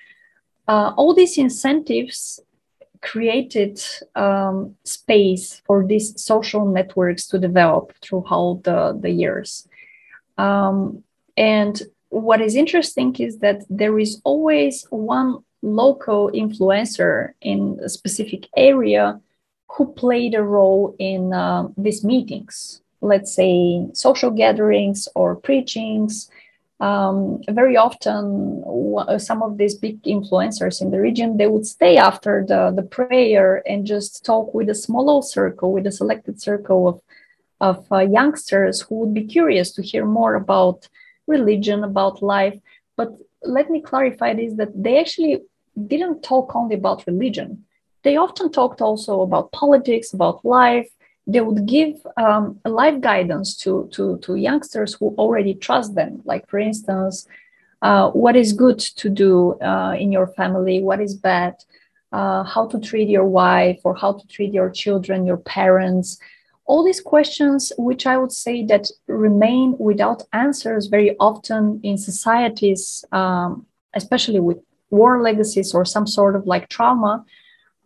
Uh, 0.68 0.92
all 0.98 1.14
these 1.14 1.38
incentives 1.38 2.40
created 3.02 3.82
um, 4.14 4.76
space 4.84 5.62
for 5.66 5.86
these 5.86 6.20
social 6.22 6.66
networks 6.66 7.26
to 7.28 7.38
develop 7.38 7.92
throughout 8.02 8.60
the, 8.64 8.98
the 9.00 9.10
years. 9.10 9.66
Um, 10.38 11.02
and 11.36 11.80
what 12.10 12.40
is 12.40 12.56
interesting 12.56 13.14
is 13.16 13.38
that 13.38 13.62
there 13.70 13.98
is 13.98 14.20
always 14.24 14.86
one 14.90 15.38
local 15.62 16.30
influencer 16.32 17.32
in 17.40 17.78
a 17.82 17.88
specific 17.88 18.48
area 18.56 19.20
who 19.68 19.92
played 19.92 20.34
a 20.34 20.42
role 20.42 20.96
in 20.98 21.32
uh, 21.32 21.68
these 21.76 22.04
meetings, 22.04 22.82
let's 23.00 23.34
say 23.34 23.86
social 23.92 24.30
gatherings 24.30 25.08
or 25.14 25.36
preachings. 25.36 26.28
Um, 26.80 27.42
very 27.50 27.76
often, 27.76 28.64
some 29.18 29.42
of 29.42 29.58
these 29.58 29.74
big 29.74 30.02
influencers 30.04 30.80
in 30.80 30.90
the 30.90 31.00
region 31.00 31.36
they 31.36 31.46
would 31.46 31.66
stay 31.66 31.98
after 31.98 32.44
the, 32.46 32.72
the 32.74 32.82
prayer 32.82 33.62
and 33.66 33.84
just 33.84 34.24
talk 34.24 34.54
with 34.54 34.70
a 34.70 34.74
small 34.74 35.20
circle, 35.20 35.72
with 35.72 35.86
a 35.86 35.92
selected 35.92 36.40
circle 36.40 36.88
of 36.88 37.00
of 37.60 37.86
uh, 37.92 37.98
youngsters 37.98 38.80
who 38.80 38.94
would 38.96 39.14
be 39.14 39.24
curious 39.24 39.70
to 39.72 39.82
hear 39.82 40.04
more 40.06 40.34
about 40.34 40.88
religion, 41.26 41.84
about 41.84 42.22
life. 42.22 42.58
But 42.96 43.10
let 43.42 43.70
me 43.70 43.80
clarify 43.80 44.34
this 44.34 44.54
that 44.54 44.72
they 44.74 44.98
actually 44.98 45.42
didn't 45.86 46.22
talk 46.22 46.56
only 46.56 46.74
about 46.74 47.06
religion. 47.06 47.64
They 48.02 48.16
often 48.16 48.50
talked 48.50 48.80
also 48.80 49.20
about 49.20 49.52
politics, 49.52 50.12
about 50.12 50.44
life. 50.44 50.88
They 51.26 51.40
would 51.40 51.66
give 51.66 51.94
um, 52.16 52.58
life 52.64 53.00
guidance 53.00 53.56
to, 53.58 53.88
to, 53.92 54.18
to 54.18 54.34
youngsters 54.36 54.94
who 54.94 55.14
already 55.18 55.54
trust 55.54 55.94
them. 55.94 56.22
Like, 56.24 56.48
for 56.48 56.58
instance, 56.58 57.26
uh, 57.82 58.10
what 58.10 58.36
is 58.36 58.52
good 58.52 58.78
to 58.78 59.08
do 59.08 59.60
uh, 59.60 59.94
in 59.98 60.12
your 60.12 60.26
family, 60.28 60.82
what 60.82 61.00
is 61.00 61.14
bad, 61.14 61.54
uh, 62.12 62.42
how 62.44 62.66
to 62.66 62.80
treat 62.80 63.08
your 63.08 63.26
wife, 63.26 63.80
or 63.84 63.94
how 63.94 64.12
to 64.12 64.26
treat 64.26 64.52
your 64.52 64.70
children, 64.70 65.26
your 65.26 65.36
parents, 65.36 66.18
all 66.70 66.84
these 66.84 67.00
questions 67.00 67.72
which 67.78 68.06
i 68.06 68.16
would 68.16 68.30
say 68.30 68.64
that 68.64 68.84
remain 69.08 69.74
without 69.78 70.22
answers 70.32 70.86
very 70.86 71.16
often 71.18 71.80
in 71.82 71.96
societies 71.98 73.04
um, 73.10 73.66
especially 73.94 74.38
with 74.48 74.58
war 74.90 75.20
legacies 75.20 75.74
or 75.74 75.84
some 75.84 76.06
sort 76.06 76.36
of 76.36 76.46
like 76.46 76.68
trauma 76.68 77.24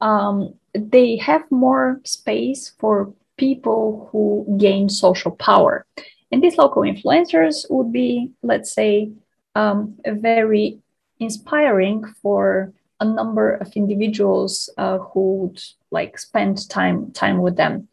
um, 0.02 0.52
they 0.74 1.16
have 1.16 1.42
more 1.50 2.00
space 2.04 2.72
for 2.78 3.10
people 3.36 4.08
who 4.10 4.56
gain 4.58 4.88
social 4.88 5.32
power. 5.32 5.86
And 6.30 6.42
these 6.42 6.58
local 6.58 6.82
influencers 6.82 7.66
would 7.70 7.92
be 7.92 8.30
let's 8.42 8.72
say 8.72 9.10
um, 9.54 9.96
very 10.04 10.78
inspiring 11.20 12.04
for 12.22 12.72
a 13.00 13.04
number 13.04 13.54
of 13.54 13.72
individuals 13.76 14.70
uh, 14.78 14.98
who 14.98 15.36
would 15.36 15.62
like 15.90 16.18
spend 16.18 16.68
time 16.68 17.12
time 17.12 17.38
with 17.38 17.56
them. 17.56 17.88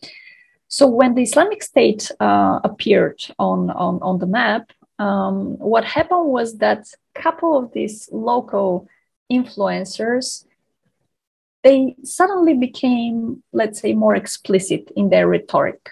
So 0.67 0.87
when 0.87 1.15
the 1.15 1.23
Islamic 1.23 1.61
State 1.63 2.09
uh, 2.19 2.61
appeared 2.63 3.21
on, 3.37 3.69
on, 3.71 3.99
on 4.01 4.19
the 4.19 4.25
map, 4.25 4.71
um, 4.99 5.57
what 5.57 5.83
happened 5.83 6.27
was 6.27 6.59
that 6.59 6.85
a 7.13 7.21
couple 7.21 7.57
of 7.57 7.73
these 7.73 8.07
local 8.11 8.87
influencers 9.29 10.45
they 11.63 11.95
suddenly 12.03 12.55
became, 12.55 13.43
let's 13.53 13.79
say, 13.79 13.93
more 13.93 14.15
explicit 14.15 14.91
in 14.95 15.09
their 15.09 15.27
rhetoric. 15.27 15.89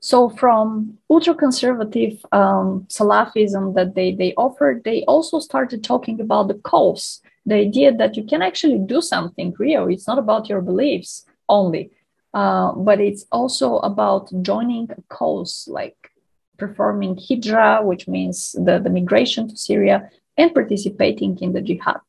So 0.00 0.28
from 0.28 0.98
ultra-conservative 1.08 2.24
um, 2.32 2.86
Salafism 2.88 3.74
that 3.74 3.94
they, 3.94 4.14
they 4.14 4.34
offered, 4.34 4.82
they 4.84 5.04
also 5.04 5.38
started 5.38 5.84
talking 5.84 6.20
about 6.20 6.48
the 6.48 6.54
cause, 6.54 7.20
the 7.46 7.54
idea 7.54 7.94
that 7.94 8.16
you 8.16 8.24
can 8.24 8.42
actually 8.42 8.78
do 8.78 9.00
something 9.00 9.54
real. 9.58 9.88
It's 9.88 10.08
not 10.08 10.18
about 10.18 10.48
your 10.48 10.60
beliefs 10.60 11.24
only, 11.48 11.92
uh, 12.34 12.72
but 12.72 13.00
it's 13.00 13.26
also 13.30 13.78
about 13.78 14.30
joining 14.42 14.90
a 14.90 15.02
cause 15.08 15.68
like 15.70 16.10
performing 16.58 17.16
hijrah, 17.16 17.80
which 17.84 18.08
means 18.08 18.52
the, 18.52 18.80
the 18.80 18.90
migration 18.90 19.48
to 19.48 19.56
Syria, 19.56 20.10
and 20.36 20.52
participating 20.52 21.38
in 21.38 21.52
the 21.52 21.60
jihad. 21.60 22.00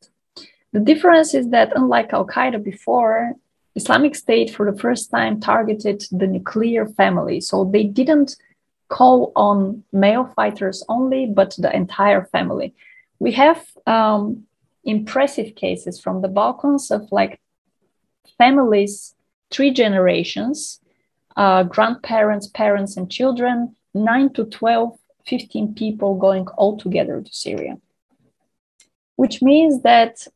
The 0.73 0.79
difference 0.79 1.33
is 1.33 1.49
that, 1.49 1.71
unlike 1.75 2.11
Al 2.13 2.25
Qaeda 2.25 2.63
before, 2.63 3.33
Islamic 3.75 4.15
State 4.15 4.49
for 4.53 4.69
the 4.69 4.77
first 4.77 5.09
time 5.09 5.39
targeted 5.39 6.03
the 6.11 6.27
nuclear 6.27 6.85
family. 6.87 7.39
So 7.41 7.65
they 7.65 7.83
didn't 7.83 8.35
call 8.89 9.31
on 9.35 9.83
male 9.91 10.25
fighters 10.35 10.83
only, 10.89 11.25
but 11.25 11.55
the 11.57 11.75
entire 11.75 12.25
family. 12.25 12.73
We 13.19 13.31
have 13.33 13.65
um, 13.87 14.43
impressive 14.83 15.55
cases 15.55 15.99
from 15.99 16.21
the 16.21 16.27
Balkans 16.27 16.91
of 16.91 17.07
like 17.11 17.39
families 18.37 19.15
three 19.51 19.71
generations 19.71 20.79
uh, 21.35 21.63
grandparents, 21.63 22.47
parents, 22.47 22.97
and 22.97 23.09
children, 23.09 23.75
9 23.93 24.33
to 24.33 24.45
12, 24.45 24.97
15 25.25 25.73
people 25.73 26.15
going 26.15 26.47
all 26.57 26.77
together 26.77 27.21
to 27.21 27.33
Syria. 27.33 27.77
Which 29.15 29.41
means 29.41 29.81
that 29.83 30.27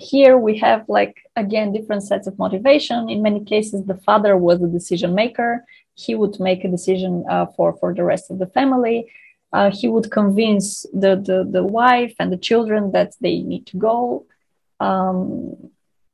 here 0.00 0.38
we 0.38 0.58
have, 0.58 0.84
like, 0.88 1.22
again, 1.36 1.72
different 1.72 2.02
sets 2.02 2.26
of 2.26 2.38
motivation. 2.38 3.08
In 3.08 3.22
many 3.22 3.44
cases, 3.44 3.84
the 3.84 3.96
father 4.08 4.36
was 4.36 4.60
the 4.60 4.68
decision 4.68 5.14
maker. 5.14 5.64
He 5.94 6.14
would 6.14 6.40
make 6.40 6.64
a 6.64 6.68
decision 6.68 7.24
uh, 7.30 7.46
for, 7.56 7.76
for 7.78 7.94
the 7.94 8.04
rest 8.04 8.30
of 8.30 8.38
the 8.38 8.46
family. 8.46 9.10
Uh, 9.52 9.70
he 9.72 9.88
would 9.88 10.10
convince 10.10 10.86
the, 10.92 11.16
the, 11.16 11.48
the 11.50 11.64
wife 11.64 12.14
and 12.18 12.32
the 12.32 12.36
children 12.36 12.92
that 12.92 13.14
they 13.20 13.40
need 13.40 13.66
to 13.66 13.76
go. 13.76 14.26
Um, 14.78 15.70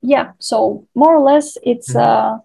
yeah 0.06 0.32
so 0.38 0.86
more 0.94 1.14
or 1.16 1.20
less 1.20 1.58
it's 1.62 1.92
mm-hmm. 1.92 2.36
uh, 2.36 2.38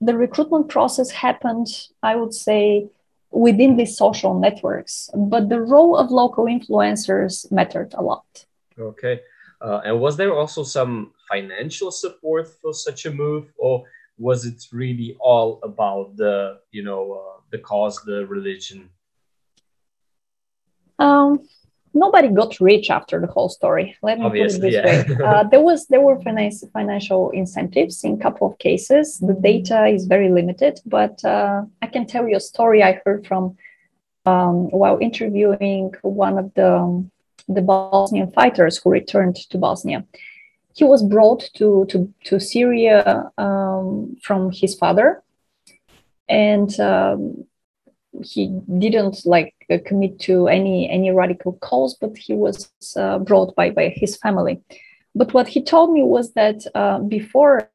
the 0.00 0.16
recruitment 0.16 0.68
process 0.68 1.10
happened 1.10 1.66
i 2.02 2.14
would 2.14 2.34
say 2.34 2.86
within 3.30 3.76
these 3.76 3.96
social 3.96 4.38
networks 4.38 5.10
but 5.14 5.48
the 5.48 5.60
role 5.60 5.96
of 5.96 6.10
local 6.10 6.44
influencers 6.44 7.50
mattered 7.50 7.92
a 7.96 8.02
lot 8.02 8.46
okay 8.78 9.20
uh, 9.60 9.80
and 9.84 10.00
was 10.00 10.16
there 10.16 10.34
also 10.34 10.62
some 10.62 11.12
financial 11.30 11.90
support 11.90 12.48
for 12.60 12.72
such 12.72 13.06
a 13.06 13.10
move 13.10 13.52
or 13.56 13.84
was 14.18 14.44
it 14.44 14.66
really 14.72 15.16
all 15.20 15.60
about 15.62 16.16
the 16.16 16.58
you 16.70 16.82
know 16.82 17.12
uh, 17.12 17.40
the 17.50 17.58
cause 17.58 18.00
the 18.04 18.26
religion 18.26 18.88
um 20.98 21.40
nobody 21.96 22.28
got 22.28 22.60
rich 22.60 22.90
after 22.90 23.18
the 23.20 23.26
whole 23.26 23.48
story. 23.48 23.96
Let 24.02 24.18
me 24.18 24.26
Obviously, 24.26 24.60
put 24.60 24.66
it 24.68 24.82
this 24.84 25.08
yeah. 25.08 25.18
way. 25.18 25.24
Uh, 25.24 25.42
there 25.50 25.60
was 25.60 25.86
there 25.86 26.00
were 26.00 26.20
finance, 26.20 26.62
financial 26.72 27.30
incentives 27.30 28.04
in 28.04 28.12
a 28.14 28.18
couple 28.18 28.46
of 28.46 28.58
cases. 28.58 29.18
The 29.18 29.34
data 29.34 29.86
is 29.86 30.06
very 30.06 30.30
limited, 30.30 30.78
but 30.86 31.24
uh, 31.24 31.62
I 31.82 31.86
can 31.86 32.06
tell 32.06 32.28
you 32.28 32.36
a 32.36 32.40
story 32.52 32.82
I 32.82 33.00
heard 33.04 33.26
from 33.26 33.56
um, 34.26 34.70
while 34.70 34.98
interviewing 34.98 35.94
one 36.02 36.38
of 36.38 36.52
the 36.54 37.08
the 37.48 37.62
Bosnian 37.62 38.30
fighters 38.32 38.78
who 38.78 38.90
returned 38.90 39.36
to 39.36 39.58
Bosnia. 39.58 40.04
He 40.74 40.84
was 40.84 41.02
brought 41.02 41.48
to, 41.54 41.86
to, 41.88 42.12
to 42.24 42.38
Syria 42.38 43.30
um, 43.38 44.16
from 44.22 44.50
his 44.52 44.74
father, 44.74 45.22
and 46.28 46.78
um, 46.80 47.46
he 48.22 48.60
didn't 48.78 49.24
like 49.24 49.54
uh, 49.70 49.78
commit 49.84 50.18
to 50.20 50.48
any 50.48 50.88
any 50.90 51.10
radical 51.10 51.52
cause, 51.54 51.94
but 51.94 52.16
he 52.16 52.34
was 52.34 52.70
uh, 52.96 53.18
brought 53.18 53.54
by 53.54 53.70
by 53.70 53.88
his 53.88 54.16
family. 54.16 54.60
But 55.14 55.32
what 55.32 55.48
he 55.48 55.62
told 55.62 55.92
me 55.92 56.02
was 56.02 56.32
that 56.34 56.66
uh, 56.74 56.98
before 56.98 57.70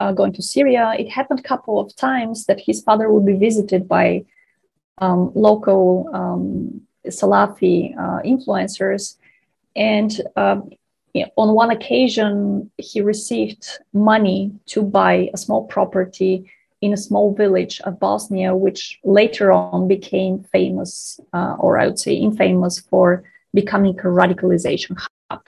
uh, 0.00 0.12
going 0.12 0.32
to 0.34 0.42
Syria, 0.42 0.94
it 0.98 1.08
happened 1.08 1.40
a 1.40 1.48
couple 1.48 1.80
of 1.80 1.94
times 1.96 2.46
that 2.46 2.60
his 2.60 2.82
father 2.82 3.10
would 3.10 3.26
be 3.26 3.36
visited 3.36 3.88
by 3.88 4.24
um, 4.98 5.32
local 5.34 6.10
um, 6.12 6.82
Salafi 7.06 7.96
uh, 7.98 8.20
influencers. 8.22 9.16
And 9.76 10.20
uh, 10.36 10.60
on 11.36 11.54
one 11.54 11.70
occasion, 11.70 12.70
he 12.76 13.00
received 13.00 13.66
money 13.92 14.52
to 14.66 14.82
buy 14.82 15.30
a 15.32 15.36
small 15.36 15.64
property 15.64 16.50
in 16.80 16.92
a 16.92 16.96
small 16.96 17.34
village 17.34 17.80
of 17.82 18.00
Bosnia, 18.00 18.56
which 18.56 18.98
later 19.04 19.52
on 19.52 19.86
became 19.86 20.44
famous, 20.44 21.20
uh, 21.32 21.56
or 21.58 21.78
I 21.78 21.86
would 21.86 21.98
say 21.98 22.14
infamous, 22.14 22.80
for 22.80 23.24
becoming 23.52 23.98
a 23.98 24.04
radicalization 24.04 24.98
hub. 25.30 25.42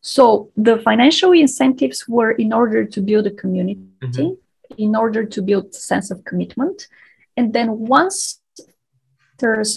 So 0.00 0.50
the 0.56 0.78
financial 0.78 1.32
incentives 1.32 2.08
were 2.08 2.32
in 2.32 2.52
order 2.52 2.84
to 2.84 3.00
build 3.00 3.26
a 3.26 3.30
community, 3.30 3.86
mm-hmm. 4.00 4.34
in 4.78 4.96
order 4.96 5.24
to 5.24 5.42
build 5.42 5.66
a 5.66 5.72
sense 5.72 6.10
of 6.10 6.24
commitment. 6.24 6.88
And 7.36 7.52
then 7.52 7.78
once 7.78 8.40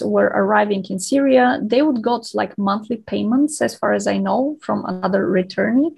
were 0.02 0.32
arriving 0.34 0.84
in 0.90 0.98
Syria, 0.98 1.60
they 1.62 1.82
would 1.82 2.02
got 2.02 2.34
like 2.34 2.56
monthly 2.58 2.96
payments, 2.96 3.60
as 3.60 3.76
far 3.76 3.92
as 3.92 4.06
I 4.06 4.18
know, 4.18 4.56
from 4.60 4.84
another 4.86 5.26
returnee 5.26 5.94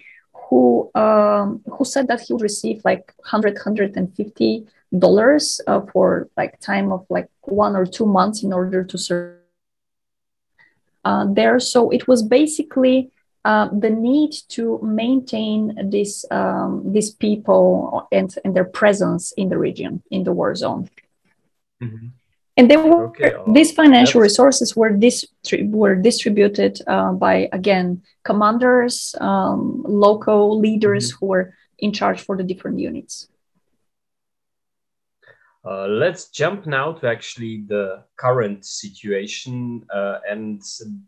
who 0.49 0.91
um, 0.95 1.63
who 1.71 1.85
said 1.85 2.09
that 2.09 2.21
he 2.21 2.33
would 2.33 2.43
receive 2.43 2.81
like 2.85 3.13
100, 3.17 3.55
150 3.55 4.67
dollars 4.99 5.61
uh, 5.67 5.83
for 5.93 6.29
like 6.37 6.59
time 6.61 6.93
of 6.93 7.05
like 7.11 7.29
one 7.43 7.77
or 7.77 7.85
two 7.85 8.07
months 8.07 8.43
in 8.43 8.53
order 8.53 8.83
to 8.83 8.97
serve 8.97 9.37
uh, 11.05 11.27
there. 11.31 11.61
So 11.61 11.91
it 11.91 12.09
was 12.09 12.23
basically 12.23 13.11
uh, 13.45 13.69
the 13.69 13.91
need 13.91 14.33
to 14.49 14.79
maintain 14.83 15.91
this 15.91 16.25
um, 16.31 16.93
these 16.93 17.11
people 17.11 18.09
and, 18.11 18.35
and 18.45 18.55
their 18.57 18.65
presence 18.65 19.33
in 19.33 19.49
the 19.51 19.59
region 19.59 20.03
in 20.11 20.25
the 20.25 20.33
war 20.33 20.55
zone. 20.55 20.89
Mm-hmm 21.83 22.18
and 22.59 22.69
they 22.69 22.77
were 22.77 23.07
okay. 23.07 23.33
these 23.47 23.73
financial 23.73 24.21
resources 24.21 24.77
were 24.77 24.91
distri- 24.91 25.71
were 25.71 25.95
distributed 25.95 26.79
uh, 26.87 27.13
by 27.13 27.49
again 27.53 28.03
commanders 28.25 29.15
um, 29.21 29.83
local 29.87 30.59
leaders 30.61 31.09
mm-hmm. 31.09 31.19
who 31.19 31.27
were 31.27 31.55
in 31.79 31.93
charge 31.93 32.21
for 32.21 32.37
the 32.37 32.43
different 32.43 32.79
units 32.79 33.29
uh, 35.65 35.87
let's 35.87 36.29
jump 36.31 36.67
now 36.67 36.93
to 36.93 37.07
actually 37.07 37.65
the 37.69 38.03
current 38.17 38.65
situation 38.65 39.85
uh, 39.95 40.19
and 40.29 40.63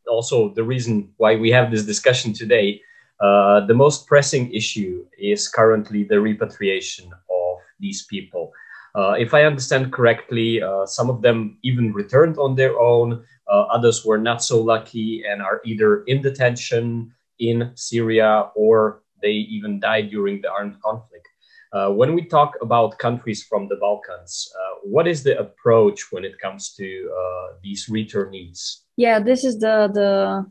also 0.09 0.53
the 0.55 0.63
reason 0.63 1.11
why 1.17 1.35
we 1.37 1.51
have 1.51 1.71
this 1.71 1.85
discussion 1.85 2.33
today. 2.33 2.81
Uh, 3.21 3.65
the 3.67 3.75
most 3.75 4.07
pressing 4.07 4.53
issue 4.53 5.05
is 5.19 5.49
currently 5.49 6.05
the 6.05 6.21
repatriation 6.21 7.11
of 7.31 7.57
these 7.79 8.05
people. 8.07 8.53
Uh, 8.95 9.15
if 9.19 9.35
I 9.35 9.45
understand 9.45 9.93
correctly, 9.93 10.63
uh, 10.63 10.87
some 10.87 11.11
of 11.11 11.23
them 11.23 11.59
even 11.63 11.93
returned 11.93 12.39
on 12.39 12.55
their 12.55 12.79
own. 12.79 13.25
Uh, 13.51 13.63
others 13.63 14.05
were 14.05 14.19
not 14.19 14.43
so 14.43 14.61
lucky 14.61 15.25
and 15.29 15.43
are 15.43 15.61
either 15.65 16.03
in 16.05 16.23
detention 16.23 17.13
in 17.39 17.73
Syria 17.75 18.51
or 18.55 19.03
they 19.23 19.33
even 19.33 19.81
died 19.81 20.11
during 20.11 20.41
the 20.41 20.51
armed 20.51 20.81
conflict. 20.83 21.27
Uh, 21.73 21.91
when 21.91 22.15
we 22.15 22.25
talk 22.25 22.55
about 22.63 22.99
countries 22.99 23.45
from 23.45 23.69
the 23.69 23.77
Balkans, 23.77 24.53
uh, 24.57 24.81
what 24.83 25.07
is 25.07 25.23
the 25.23 25.39
approach 25.39 26.11
when 26.11 26.25
it 26.25 26.39
comes 26.41 26.75
to 26.75 27.11
uh, 27.17 27.55
these 27.63 27.87
returnees? 27.87 28.79
Yeah, 28.97 29.21
this 29.21 29.45
is 29.45 29.61
the 29.61 29.89
the 29.93 30.47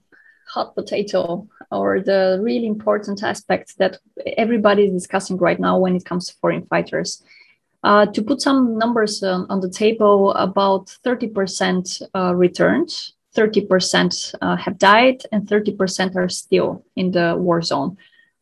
hot 0.47 0.75
potato 0.75 1.47
or 1.71 2.02
the 2.02 2.39
really 2.41 2.67
important 2.67 3.21
aspect 3.21 3.78
that 3.78 3.99
everybody 4.38 4.86
is 4.86 4.93
discussing 4.93 5.38
right 5.38 5.60
now 5.60 5.78
when 5.78 5.95
it 5.95 6.06
comes 6.06 6.28
to 6.28 6.36
foreign 6.41 6.65
fighters. 6.65 7.21
Uh, 7.83 8.05
to 8.07 8.21
put 8.21 8.41
some 8.41 8.77
numbers 8.77 9.23
um, 9.23 9.45
on 9.49 9.61
the 9.61 9.69
table, 9.69 10.33
about 10.33 10.87
30% 11.05 12.01
uh, 12.13 12.35
returned, 12.35 12.89
30% 13.35 14.35
uh, 14.41 14.55
have 14.57 14.77
died, 14.77 15.23
and 15.31 15.47
30% 15.47 16.15
are 16.15 16.27
still 16.27 16.83
in 16.95 17.11
the 17.11 17.35
war 17.37 17.61
zone. 17.61 17.97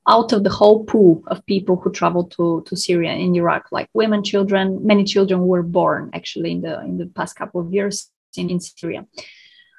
Out 0.07 0.31
of 0.31 0.43
the 0.43 0.49
whole 0.49 0.85
pool 0.85 1.21
of 1.27 1.45
people 1.45 1.75
who 1.75 1.91
traveled 1.91 2.31
to, 2.31 2.63
to 2.65 2.75
Syria 2.75 3.11
and 3.11 3.35
Iraq, 3.35 3.67
like 3.71 3.89
women, 3.93 4.23
children, 4.23 4.85
many 4.85 5.03
children 5.03 5.45
were 5.45 5.63
born 5.63 6.09
actually 6.13 6.51
in 6.53 6.61
the 6.61 6.79
in 6.81 6.97
the 6.97 7.07
past 7.07 7.35
couple 7.35 7.59
of 7.59 7.73
years 7.73 8.09
in, 8.37 8.49
in 8.49 8.61
Syria. 8.61 9.05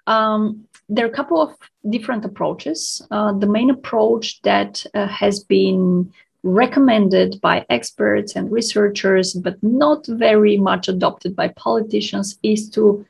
Um, 0.07 0.69
there 0.91 1.07
are 1.07 1.09
a 1.09 1.15
couple 1.15 1.41
of 1.41 1.55
different 1.89 2.27
approaches. 2.27 3.01
Uh, 3.11 3.33
the 3.33 3.47
main 3.47 3.71
approach 3.71 4.41
that 4.43 4.85
uh, 4.95 5.07
has 5.07 5.45
been 5.45 6.13
recommended 6.43 7.41
by 7.41 7.67
experts 7.69 8.37
and 8.37 8.51
researchers, 8.51 9.35
but 9.35 9.63
not 9.63 10.07
very 10.07 10.57
much 10.57 10.89
adopted 10.89 11.35
by 11.35 11.49
politicians, 11.49 12.39
is 12.43 12.71
to 12.71 13.05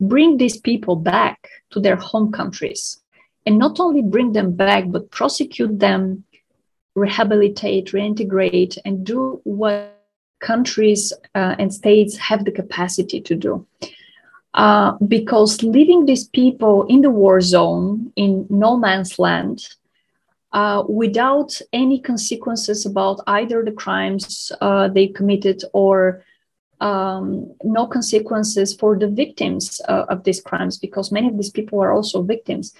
bring 0.00 0.36
these 0.36 0.56
people 0.56 0.96
back 0.96 1.48
to 1.70 1.80
their 1.80 1.96
home 1.96 2.32
countries. 2.32 3.00
And 3.46 3.58
not 3.58 3.80
only 3.80 4.02
bring 4.02 4.32
them 4.32 4.54
back, 4.54 4.84
but 4.88 5.10
prosecute 5.10 5.78
them, 5.78 6.24
rehabilitate, 6.94 7.92
reintegrate, 7.92 8.78
and 8.84 9.04
do 9.04 9.40
what 9.44 9.96
countries 10.40 11.12
uh, 11.34 11.54
and 11.58 11.72
states 11.72 12.16
have 12.16 12.44
the 12.44 12.50
capacity 12.50 13.20
to 13.20 13.34
do. 13.34 13.66
Uh, 14.54 14.92
because 15.06 15.62
leaving 15.62 16.06
these 16.06 16.26
people 16.28 16.84
in 16.86 17.02
the 17.02 17.10
war 17.10 17.40
zone, 17.40 18.12
in 18.16 18.46
no 18.50 18.76
man's 18.76 19.18
land, 19.18 19.68
uh, 20.52 20.82
without 20.88 21.60
any 21.72 22.00
consequences 22.00 22.86
about 22.86 23.20
either 23.26 23.64
the 23.64 23.72
crimes 23.72 24.50
uh, 24.60 24.88
they 24.88 25.06
committed 25.06 25.62
or 25.72 26.24
um, 26.80 27.54
no 27.62 27.86
consequences 27.86 28.74
for 28.74 28.98
the 28.98 29.08
victims 29.08 29.80
uh, 29.88 30.06
of 30.08 30.24
these 30.24 30.40
crimes, 30.40 30.78
because 30.78 31.12
many 31.12 31.28
of 31.28 31.36
these 31.36 31.50
people 31.50 31.80
are 31.82 31.92
also 31.92 32.22
victims. 32.22 32.74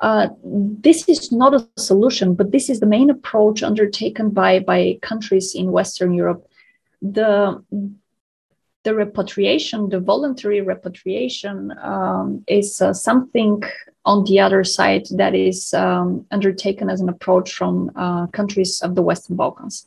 Uh, 0.00 0.28
this 0.42 1.08
is 1.08 1.32
not 1.32 1.54
a 1.54 1.66
solution, 1.76 2.34
but 2.34 2.52
this 2.52 2.68
is 2.68 2.80
the 2.80 2.86
main 2.86 3.10
approach 3.10 3.62
undertaken 3.62 4.30
by, 4.30 4.58
by 4.60 4.98
countries 5.02 5.54
in 5.54 5.72
Western 5.72 6.12
Europe. 6.12 6.48
The, 7.00 7.62
the 8.88 8.94
repatriation, 8.94 9.90
the 9.90 10.00
voluntary 10.00 10.62
repatriation, 10.62 11.74
um, 11.82 12.42
is 12.46 12.80
uh, 12.80 12.94
something 12.94 13.62
on 14.06 14.24
the 14.24 14.40
other 14.40 14.64
side 14.64 15.04
that 15.20 15.34
is 15.34 15.74
um, 15.74 16.24
undertaken 16.30 16.88
as 16.88 17.02
an 17.02 17.10
approach 17.10 17.52
from 17.52 17.90
uh, 17.96 18.26
countries 18.28 18.80
of 18.80 18.94
the 18.94 19.02
Western 19.02 19.36
Balkans. 19.36 19.84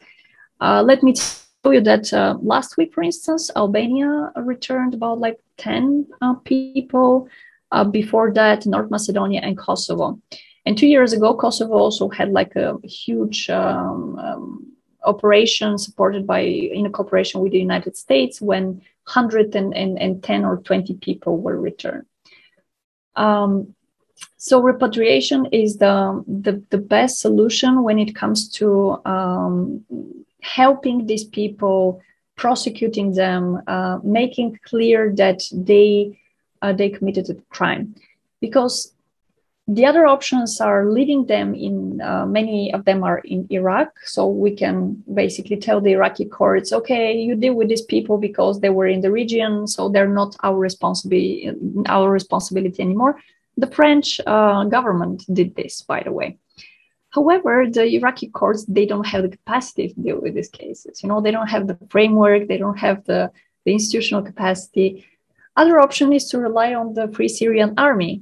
Uh, 0.60 0.84
let 0.84 1.02
me 1.02 1.14
tell 1.14 1.74
you 1.74 1.82
that 1.82 2.14
uh, 2.14 2.38
last 2.44 2.78
week, 2.78 2.94
for 2.94 3.02
instance, 3.02 3.50
Albania 3.56 4.32
returned 4.36 4.94
about 4.94 5.20
like 5.20 5.40
10 5.58 6.06
uh, 6.22 6.36
people. 6.46 7.28
Uh, 7.72 7.84
before 7.84 8.32
that, 8.34 8.68
North 8.68 8.92
Macedonia 8.92 9.42
and 9.42 9.58
Kosovo. 9.58 10.20
And 10.68 10.78
two 10.78 10.88
years 10.88 11.12
ago, 11.12 11.34
Kosovo 11.34 11.74
also 11.74 12.08
had 12.10 12.30
like 12.32 12.56
a 12.56 12.78
huge 12.84 13.50
um, 13.50 14.20
um, 14.20 14.72
operation 15.04 15.78
supported 15.78 16.28
by 16.28 16.40
in 16.40 16.86
a 16.86 16.90
cooperation 16.90 17.42
with 17.42 17.52
the 17.52 17.60
United 17.60 17.98
States 17.98 18.42
when 18.42 18.82
110 19.06 20.46
or 20.46 20.58
20 20.58 20.94
people 20.96 21.38
were 21.38 21.60
returned. 21.60 22.06
Um, 23.16 23.76
so 24.38 24.62
repatriation 24.62 25.48
is 25.52 25.78
the, 25.78 26.24
the, 26.28 26.64
the 26.70 26.78
best 26.78 27.20
solution 27.20 27.84
when 27.84 28.00
it 28.00 28.16
comes 28.16 28.50
to 28.54 29.02
um, 29.06 29.84
helping 30.42 31.06
these 31.06 31.26
people 31.26 32.02
prosecuting 32.36 33.14
them 33.14 33.62
uh, 33.68 34.00
making 34.04 34.60
clear 34.66 35.14
that 35.16 35.42
they 35.52 36.18
uh, 36.64 36.74
they 36.74 36.90
committed 36.90 37.30
a 37.30 37.36
crime 37.50 37.96
because 38.40 38.94
the 39.76 39.86
other 39.86 40.06
options 40.06 40.60
are 40.60 40.90
leaving 40.90 41.26
them 41.28 41.54
in 41.54 42.02
uh, 42.02 42.26
many 42.26 42.74
of 42.74 42.84
them 42.86 43.04
are 43.04 43.20
in 43.20 43.48
iraq 43.52 43.88
so 44.06 44.28
we 44.28 44.52
can 44.62 45.02
basically 45.22 45.58
tell 45.58 45.80
the 45.80 45.92
iraqi 45.92 46.26
courts 46.26 46.74
okay 46.74 47.06
you 47.28 47.36
deal 47.36 47.54
with 47.54 47.70
these 47.70 47.88
people 47.94 48.18
because 48.18 48.60
they 48.60 48.70
were 48.70 48.88
in 48.88 49.02
the 49.02 49.12
region 49.12 49.68
so 49.68 49.88
they're 49.88 50.16
not 50.22 50.36
our 50.44 50.58
responsibility 50.58 51.50
our 51.88 52.10
responsibility 52.10 52.82
anymore 52.82 53.16
the 53.58 53.68
French 53.68 54.20
uh, 54.26 54.64
government 54.66 55.24
did 55.32 55.56
this, 55.56 55.82
by 55.82 56.02
the 56.04 56.12
way. 56.12 56.38
However, 57.10 57.66
the 57.70 57.84
Iraqi 57.84 58.28
courts, 58.28 58.66
they 58.66 58.86
don't 58.86 59.06
have 59.06 59.24
the 59.24 59.30
capacity 59.30 59.90
to 59.90 60.00
deal 60.00 60.22
with 60.22 60.34
these 60.34 60.50
cases. 60.50 61.04
You 61.04 61.10
know, 61.10 61.20
they 61.22 61.32
don't 61.32 61.48
have 61.48 61.68
the 61.68 61.78
framework, 61.90 62.48
they 62.48 62.58
don't 62.58 62.78
have 62.78 63.04
the, 63.06 63.32
the 63.66 63.74
institutional 63.74 64.24
capacity. 64.24 65.06
Other 65.58 65.80
option 65.80 66.14
is 66.14 66.30
to 66.30 66.40
rely 66.40 66.74
on 66.74 66.94
the 66.94 67.10
Free 67.10 67.28
Syrian 67.28 67.74
Army. 67.78 68.22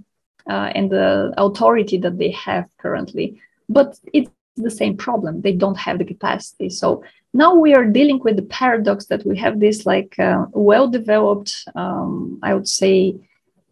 Uh, 0.49 0.71
and 0.75 0.89
the 0.89 1.33
authority 1.37 1.97
that 1.99 2.17
they 2.17 2.31
have 2.31 2.65
currently. 2.77 3.41
But 3.69 3.99
it's 4.13 4.31
the 4.57 4.71
same 4.71 4.97
problem. 4.97 5.41
They 5.41 5.53
don't 5.53 5.77
have 5.77 5.99
the 5.99 6.05
capacity. 6.05 6.69
So 6.69 7.03
now 7.33 7.53
we 7.53 7.75
are 7.75 7.85
dealing 7.85 8.19
with 8.19 8.35
the 8.35 8.49
paradox 8.59 9.05
that 9.05 9.25
we 9.25 9.37
have 9.37 9.59
this 9.59 9.85
like 9.85 10.17
uh, 10.19 10.45
well-developed, 10.51 11.51
um, 11.75 12.39
I 12.41 12.53
would 12.55 12.67
say, 12.67 13.15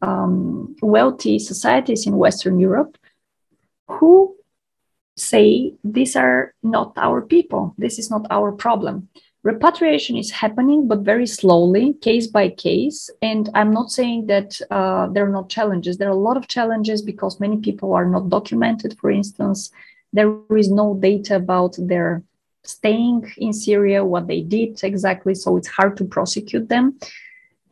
um, 0.01 0.75
wealthy 0.81 1.39
societies 1.39 2.05
in 2.05 2.15
Western 2.15 2.59
Europe 2.59 2.97
who 3.87 4.35
say 5.15 5.73
these 5.83 6.15
are 6.15 6.53
not 6.61 6.93
our 6.97 7.21
people. 7.21 7.73
This 7.77 7.97
is 7.97 8.11
not 8.11 8.27
our 8.29 8.51
problem. 8.51 9.09
Repatriation 9.53 10.17
is 10.17 10.29
happening, 10.29 10.89
but 10.89 11.09
very 11.11 11.25
slowly, 11.25 11.93
case 11.93 12.27
by 12.27 12.49
case. 12.49 13.09
And 13.21 13.49
I'm 13.53 13.71
not 13.71 13.91
saying 13.91 14.27
that 14.27 14.59
uh, 14.69 15.07
there 15.13 15.25
are 15.25 15.37
not 15.39 15.47
challenges. 15.57 15.97
There 15.97 16.09
are 16.09 16.19
a 16.21 16.27
lot 16.29 16.35
of 16.35 16.49
challenges 16.49 17.01
because 17.01 17.39
many 17.39 17.57
people 17.67 17.93
are 17.93 18.03
not 18.03 18.27
documented, 18.27 18.97
for 18.99 19.09
instance. 19.09 19.71
There 20.11 20.31
is 20.63 20.69
no 20.69 20.95
data 20.95 21.37
about 21.37 21.73
their 21.79 22.23
staying 22.65 23.31
in 23.37 23.53
Syria, 23.53 24.03
what 24.03 24.27
they 24.27 24.41
did 24.41 24.83
exactly. 24.83 25.33
So 25.33 25.55
it's 25.55 25.69
hard 25.79 25.95
to 25.97 26.03
prosecute 26.03 26.67
them. 26.67 26.99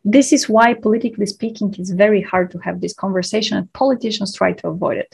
This 0.05 0.31
is 0.31 0.47
why, 0.47 0.75
politically 0.75 1.25
speaking, 1.25 1.75
it's 1.77 1.89
very 2.05 2.21
hard 2.21 2.51
to 2.51 2.57
have 2.59 2.79
this 2.79 2.93
conversation, 2.93 3.57
and 3.57 3.73
politicians 3.73 4.33
try 4.33 4.53
to 4.53 4.69
avoid 4.69 4.97
it. 4.99 5.13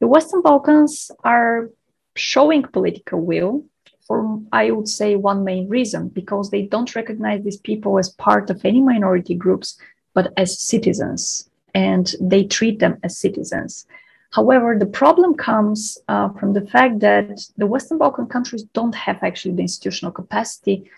The 0.00 0.08
Western 0.08 0.42
Balkans 0.42 1.12
are 1.22 1.70
showing 2.16 2.64
political 2.64 3.20
will 3.20 3.66
for, 4.06 4.40
I 4.52 4.70
would 4.70 4.88
say, 4.88 5.16
one 5.16 5.44
main 5.44 5.68
reason 5.68 6.08
because 6.08 6.50
they 6.50 6.62
don't 6.62 6.94
recognize 6.94 7.42
these 7.42 7.58
people 7.58 7.98
as 7.98 8.10
part 8.10 8.50
of 8.50 8.64
any 8.64 8.80
minority 8.80 9.34
groups, 9.34 9.78
but 10.14 10.32
as 10.36 10.58
citizens, 10.58 11.48
and 11.74 12.14
they 12.20 12.44
treat 12.44 12.78
them 12.78 12.98
as 13.02 13.16
citizens. 13.16 13.86
However, 14.32 14.78
the 14.78 14.86
problem 14.86 15.34
comes 15.34 15.98
uh, 16.08 16.30
from 16.30 16.54
the 16.54 16.66
fact 16.66 17.00
that 17.00 17.40
the 17.56 17.66
Western 17.66 17.98
Balkan 17.98 18.26
countries 18.26 18.64
don't 18.72 18.94
have 18.94 19.22
actually 19.22 19.54
the 19.54 19.62
institutional 19.62 20.12
capacity 20.12 20.90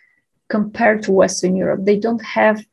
compared 0.48 1.02
to 1.02 1.12
Western 1.12 1.56
Europe. 1.56 1.80
They 1.84 1.98
don't 1.98 2.22
have, 2.22 2.64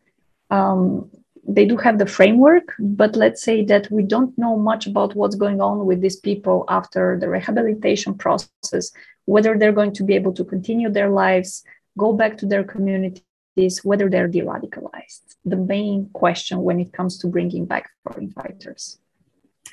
um, 0.51 1.09
they 1.47 1.65
do 1.65 1.77
have 1.77 1.97
the 1.97 2.05
framework, 2.05 2.73
but 2.79 3.15
let's 3.15 3.41
say 3.41 3.65
that 3.65 3.89
we 3.91 4.03
don't 4.03 4.37
know 4.37 4.57
much 4.57 4.87
about 4.87 5.15
what's 5.15 5.35
going 5.35 5.59
on 5.61 5.85
with 5.85 6.01
these 6.01 6.17
people 6.17 6.65
after 6.69 7.17
the 7.19 7.29
rehabilitation 7.29 8.13
process, 8.13 8.91
whether 9.25 9.57
they're 9.57 9.71
going 9.71 9.93
to 9.93 10.03
be 10.03 10.13
able 10.13 10.33
to 10.33 10.45
continue 10.45 10.89
their 10.89 11.09
lives, 11.09 11.63
go 11.97 12.13
back 12.13 12.37
to 12.37 12.45
their 12.45 12.63
communities, 12.63 13.83
whether 13.83 14.09
they're 14.09 14.27
de 14.27 14.41
radicalized. 14.41 15.35
The 15.45 15.57
main 15.57 16.09
question 16.13 16.61
when 16.61 16.79
it 16.79 16.93
comes 16.93 17.17
to 17.19 17.27
bringing 17.27 17.65
back 17.65 17.89
foreign 18.03 18.31
fighters. 18.31 18.99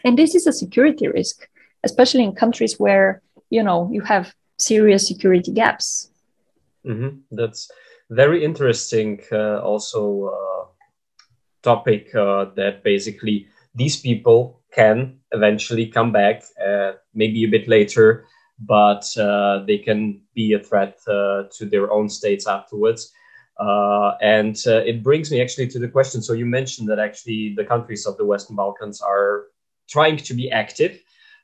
And 0.04 0.18
this 0.18 0.35
is 0.35 0.46
a 0.46 0.52
security 0.52 1.09
risk, 1.09 1.48
especially 1.85 2.24
in 2.24 2.35
countries 2.35 2.78
where 2.78 3.20
you 3.50 3.62
know 3.62 3.88
you 3.92 4.00
have 4.02 4.35
serious 4.59 5.07
security 5.07 5.52
gaps. 5.52 6.11
Mm-hmm. 6.87 7.18
That's 7.33 7.70
very 8.11 8.44
interesting. 8.44 9.20
Uh, 9.31 9.59
also, 9.61 10.33
uh, 10.35 10.67
topic 11.62 12.14
uh, 12.14 12.46
that 12.56 12.82
basically 12.84 13.46
these 13.74 13.96
people 13.96 14.60
can 14.74 15.18
eventually 15.32 15.86
come 15.86 16.12
back, 16.12 16.42
uh, 16.64 16.92
maybe 17.14 17.44
a 17.44 17.48
bit 17.48 17.68
later, 17.68 18.26
but 18.60 19.04
uh, 19.16 19.64
they 19.66 19.78
can 19.78 20.20
be 20.34 20.52
a 20.52 20.58
threat 20.58 20.98
uh, 21.06 21.44
to 21.52 21.64
their 21.64 21.90
own 21.92 22.08
states 22.08 22.46
afterwards. 22.46 23.12
Uh, 23.58 24.12
and 24.20 24.56
uh, 24.66 24.78
it 24.84 25.02
brings 25.02 25.30
me 25.30 25.40
actually 25.40 25.66
to 25.66 25.78
the 25.78 25.88
question. 25.88 26.22
So 26.22 26.32
you 26.32 26.46
mentioned 26.46 26.88
that 26.88 26.98
actually 26.98 27.54
the 27.56 27.64
countries 27.64 28.06
of 28.06 28.16
the 28.16 28.24
Western 28.24 28.56
Balkans 28.56 29.00
are 29.00 29.46
trying 29.88 30.16
to 30.18 30.34
be 30.34 30.50
active. 30.50 31.00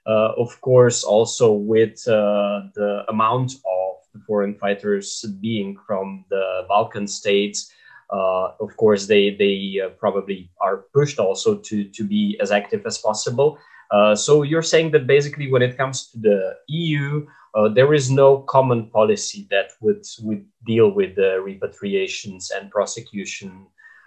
Of 0.07 0.61
course, 0.61 1.03
also 1.03 1.53
with 1.53 2.05
the 2.05 3.05
amount 3.09 3.53
of 3.53 3.95
the 4.13 4.21
foreign 4.27 4.55
fighters 4.55 5.25
being 5.41 5.77
from 5.87 6.25
the 6.31 6.67
Balkan 6.69 7.09
states, 7.09 7.73
of 8.11 8.77
course, 8.77 9.07
they 9.07 9.31
they 9.31 9.81
uh, 9.85 9.91
probably 9.91 10.51
are 10.61 10.85
pushed 10.93 11.19
also 11.19 11.57
to 11.57 11.85
to 11.85 12.05
be 12.05 12.39
as 12.41 12.51
active 12.51 12.87
as 12.87 12.99
possible. 12.99 13.59
Uh, 13.91 14.15
so 14.15 14.43
you're 14.43 14.63
saying 14.63 14.91
that 14.93 15.07
basically, 15.07 15.51
when 15.51 15.63
it 15.63 15.77
comes 15.77 16.11
to 16.11 16.19
the 16.19 16.57
EU, 16.69 17.27
uh, 17.55 17.69
there 17.69 17.95
is 17.95 18.11
no 18.11 18.39
common 18.39 18.91
policy 18.91 19.47
that 19.51 19.73
would 19.81 20.05
would 20.23 20.45
deal 20.67 20.91
with 20.91 21.15
the 21.17 21.39
repatriations 21.45 22.51
and 22.55 22.71
prosecution 22.71 23.67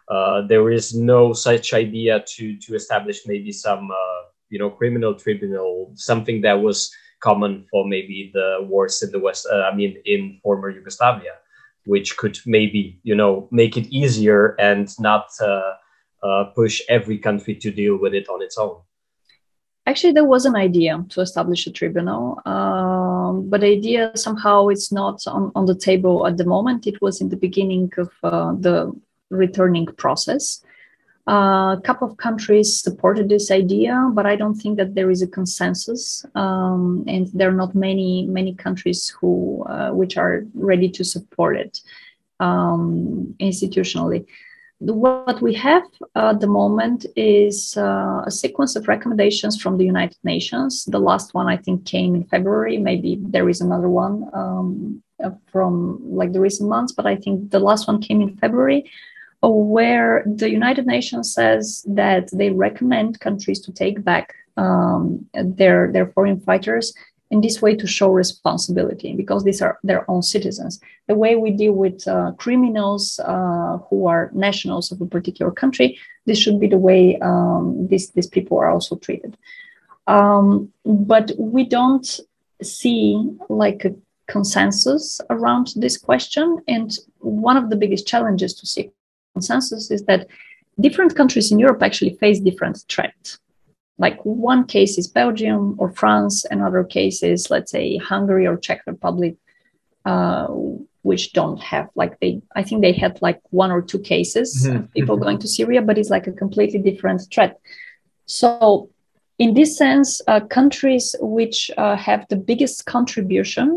uh, 0.10 0.42
there 0.48 0.72
is 0.72 0.96
no 0.96 1.34
such 1.34 1.74
idea 1.74 2.24
to 2.26 2.58
to 2.58 2.76
establish 2.76 3.28
maybe 3.28 3.52
some 3.52 3.92
uh, 3.92 4.22
you 4.50 4.60
know 4.60 4.70
criminal 4.70 5.14
tribunal, 5.14 5.92
something 5.96 6.42
that 6.42 6.60
was 6.62 6.92
common 7.20 7.66
for 7.70 7.86
maybe 7.88 8.32
the 8.34 8.60
wars 8.70 9.02
in 9.04 9.12
the 9.12 9.20
West. 9.20 9.48
Uh, 9.52 9.68
I 9.72 9.76
mean, 9.76 9.98
in 10.06 10.40
former 10.42 10.70
Yugoslavia, 10.70 11.36
which 11.88 12.18
could 12.18 12.38
maybe 12.46 13.00
you 13.04 13.16
know 13.16 13.48
make 13.52 13.78
it 13.78 13.88
easier 13.88 14.56
and 14.60 14.88
not 15.00 15.28
uh, 15.42 15.74
uh, 16.24 16.44
push 16.56 16.82
every 16.90 17.18
country 17.18 17.56
to 17.56 17.72
deal 17.72 17.98
with 17.98 18.14
it 18.14 18.30
on 18.30 18.42
its 18.42 18.58
own. 18.58 18.78
Actually, 19.86 20.12
there 20.12 20.26
was 20.26 20.46
an 20.46 20.56
idea 20.56 21.04
to 21.10 21.22
establish 21.22 21.66
a 21.66 21.72
tribunal, 21.72 22.42
um, 22.46 23.50
but 23.50 23.62
the 23.62 23.68
idea 23.68 24.12
somehow 24.16 24.68
it's 24.68 24.92
not 24.92 25.26
on, 25.28 25.52
on 25.56 25.66
the 25.66 25.76
table 25.76 26.28
at 26.28 26.36
the 26.36 26.46
moment. 26.46 26.86
It 26.86 27.02
was 27.02 27.22
in 27.22 27.30
the 27.30 27.38
beginning 27.38 27.90
of 27.98 28.12
the 28.22 28.94
returning 29.30 29.86
process. 29.86 30.62
Uh, 31.28 31.76
a 31.78 31.82
couple 31.84 32.10
of 32.10 32.16
countries 32.16 32.82
supported 32.82 33.28
this 33.28 33.52
idea, 33.52 34.10
but 34.14 34.26
I 34.26 34.38
don't 34.38 34.56
think 34.56 34.78
that 34.78 34.96
there 34.96 35.12
is 35.12 35.22
a 35.22 35.28
consensus, 35.28 36.26
um, 36.36 37.04
and 37.06 37.28
there 37.34 37.50
are 37.50 37.60
not 37.64 37.76
many 37.76 38.26
many 38.28 38.54
countries 38.54 39.10
who 39.10 39.66
uh, 39.68 39.92
which 39.92 40.16
are 40.16 40.46
ready 40.54 40.88
to 40.88 41.04
support 41.04 41.58
it 41.58 41.82
um, 42.40 43.36
institutionally. 43.42 44.26
What 44.80 45.42
we 45.42 45.54
have 45.56 45.84
at 46.16 46.40
the 46.40 46.48
moment 46.48 47.06
is 47.18 47.76
uh, 47.76 48.22
a 48.26 48.32
sequence 48.32 48.78
of 48.78 48.88
recommendations 48.88 49.62
from 49.62 49.78
the 49.78 49.86
United 49.86 50.20
Nations. 50.24 50.86
The 50.86 51.00
last 51.00 51.34
one 51.34 51.48
I 51.48 51.58
think 51.58 51.86
came 51.86 52.16
in 52.16 52.24
February. 52.24 52.78
Maybe 52.78 53.18
there 53.20 53.50
is 53.50 53.60
another 53.60 53.90
one 53.90 54.30
um, 54.34 55.04
from 55.52 56.00
like 56.10 56.32
the 56.32 56.40
recent 56.40 56.70
months, 56.70 56.94
but 56.94 57.06
I 57.06 57.18
think 57.18 57.52
the 57.52 57.60
last 57.60 57.86
one 57.86 58.02
came 58.02 58.22
in 58.22 58.38
February 58.38 58.90
where 59.42 60.24
the 60.26 60.50
United 60.50 60.86
Nations 60.86 61.34
says 61.34 61.86
that 61.88 62.30
they 62.32 62.50
recommend 62.50 63.20
countries 63.20 63.60
to 63.62 63.72
take 63.72 64.04
back 64.04 64.34
um, 64.58 65.26
their 65.34 65.92
their 65.92 66.08
foreign 66.08 66.40
fighters 66.40 66.94
in 67.30 67.42
this 67.42 67.62
way 67.62 67.76
to 67.76 67.86
show 67.86 68.10
responsibility 68.10 69.14
because 69.14 69.44
these 69.44 69.62
are 69.62 69.78
their 69.84 70.10
own 70.10 70.24
citizens. 70.24 70.80
The 71.08 71.16
way 71.16 71.36
we 71.36 71.52
deal 71.52 71.74
with 71.74 72.08
uh, 72.08 72.32
criminals 72.38 73.20
uh, 73.20 73.80
who 73.90 74.08
are 74.08 74.32
nationals 74.34 74.92
of 74.92 75.02
a 75.02 75.06
particular 75.06 75.52
country, 75.52 76.00
this 76.26 76.40
should 76.40 76.60
be 76.60 76.68
the 76.68 76.78
way 76.78 77.18
um, 77.20 77.88
these 77.88 78.10
these 78.12 78.28
people 78.28 78.58
are 78.58 78.70
also 78.70 78.96
treated. 78.96 79.38
Um, 80.08 80.72
but 80.86 81.32
we 81.38 81.66
don't 81.66 82.20
see 82.64 83.30
like 83.50 83.86
a 83.86 83.94
consensus 84.28 85.22
around 85.30 85.74
this 85.76 85.98
question, 85.98 86.62
and 86.68 86.98
one 87.20 87.58
of 87.58 87.70
the 87.70 87.76
biggest 87.76 88.08
challenges 88.08 88.54
to 88.56 88.66
see 88.66 88.92
consensus 89.38 89.84
is 89.96 90.04
that 90.10 90.22
different 90.86 91.16
countries 91.20 91.52
in 91.52 91.58
Europe 91.66 91.82
actually 91.84 92.14
face 92.24 92.40
different 92.50 92.78
threats. 92.92 93.40
Like 94.06 94.20
one 94.24 94.64
case 94.76 94.94
is 95.02 95.08
Belgium 95.22 95.64
or 95.82 95.90
France, 96.02 96.36
another 96.56 96.84
case 96.98 97.20
is, 97.34 97.50
let's 97.50 97.72
say, 97.72 97.86
Hungary 98.12 98.46
or 98.50 98.56
Czech 98.66 98.82
Republic, 98.94 99.34
uh, 100.06 100.48
which 101.10 101.24
don't 101.40 101.62
have 101.74 101.88
like 102.02 102.14
they. 102.22 102.42
I 102.60 102.64
think 102.66 102.78
they 102.82 102.96
had 103.04 103.14
like 103.28 103.40
one 103.64 103.72
or 103.76 103.82
two 103.82 104.02
cases 104.14 104.50
mm-hmm. 104.54 104.78
of 104.78 104.94
people 104.98 105.18
going 105.26 105.40
to 105.40 105.48
Syria, 105.58 105.82
but 105.88 105.98
it's 105.98 106.14
like 106.16 106.28
a 106.28 106.40
completely 106.44 106.82
different 106.90 107.22
threat. 107.34 107.54
So 108.26 108.90
in 109.44 109.50
this 109.54 109.72
sense, 109.84 110.10
uh, 110.28 110.42
countries 110.60 111.16
which 111.20 111.72
uh, 111.78 111.98
have 112.08 112.22
the 112.28 112.40
biggest 112.50 112.86
contribution 112.86 113.68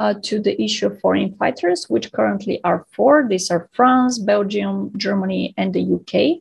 uh, 0.00 0.14
to 0.22 0.40
the 0.40 0.60
issue 0.60 0.86
of 0.86 0.98
foreign 1.00 1.34
fighters, 1.36 1.84
which 1.88 2.10
currently 2.10 2.58
are 2.64 2.86
four. 2.90 3.28
These 3.28 3.50
are 3.50 3.68
France, 3.72 4.18
Belgium, 4.18 4.90
Germany, 4.96 5.54
and 5.58 5.74
the 5.74 5.84
UK. 5.94 6.40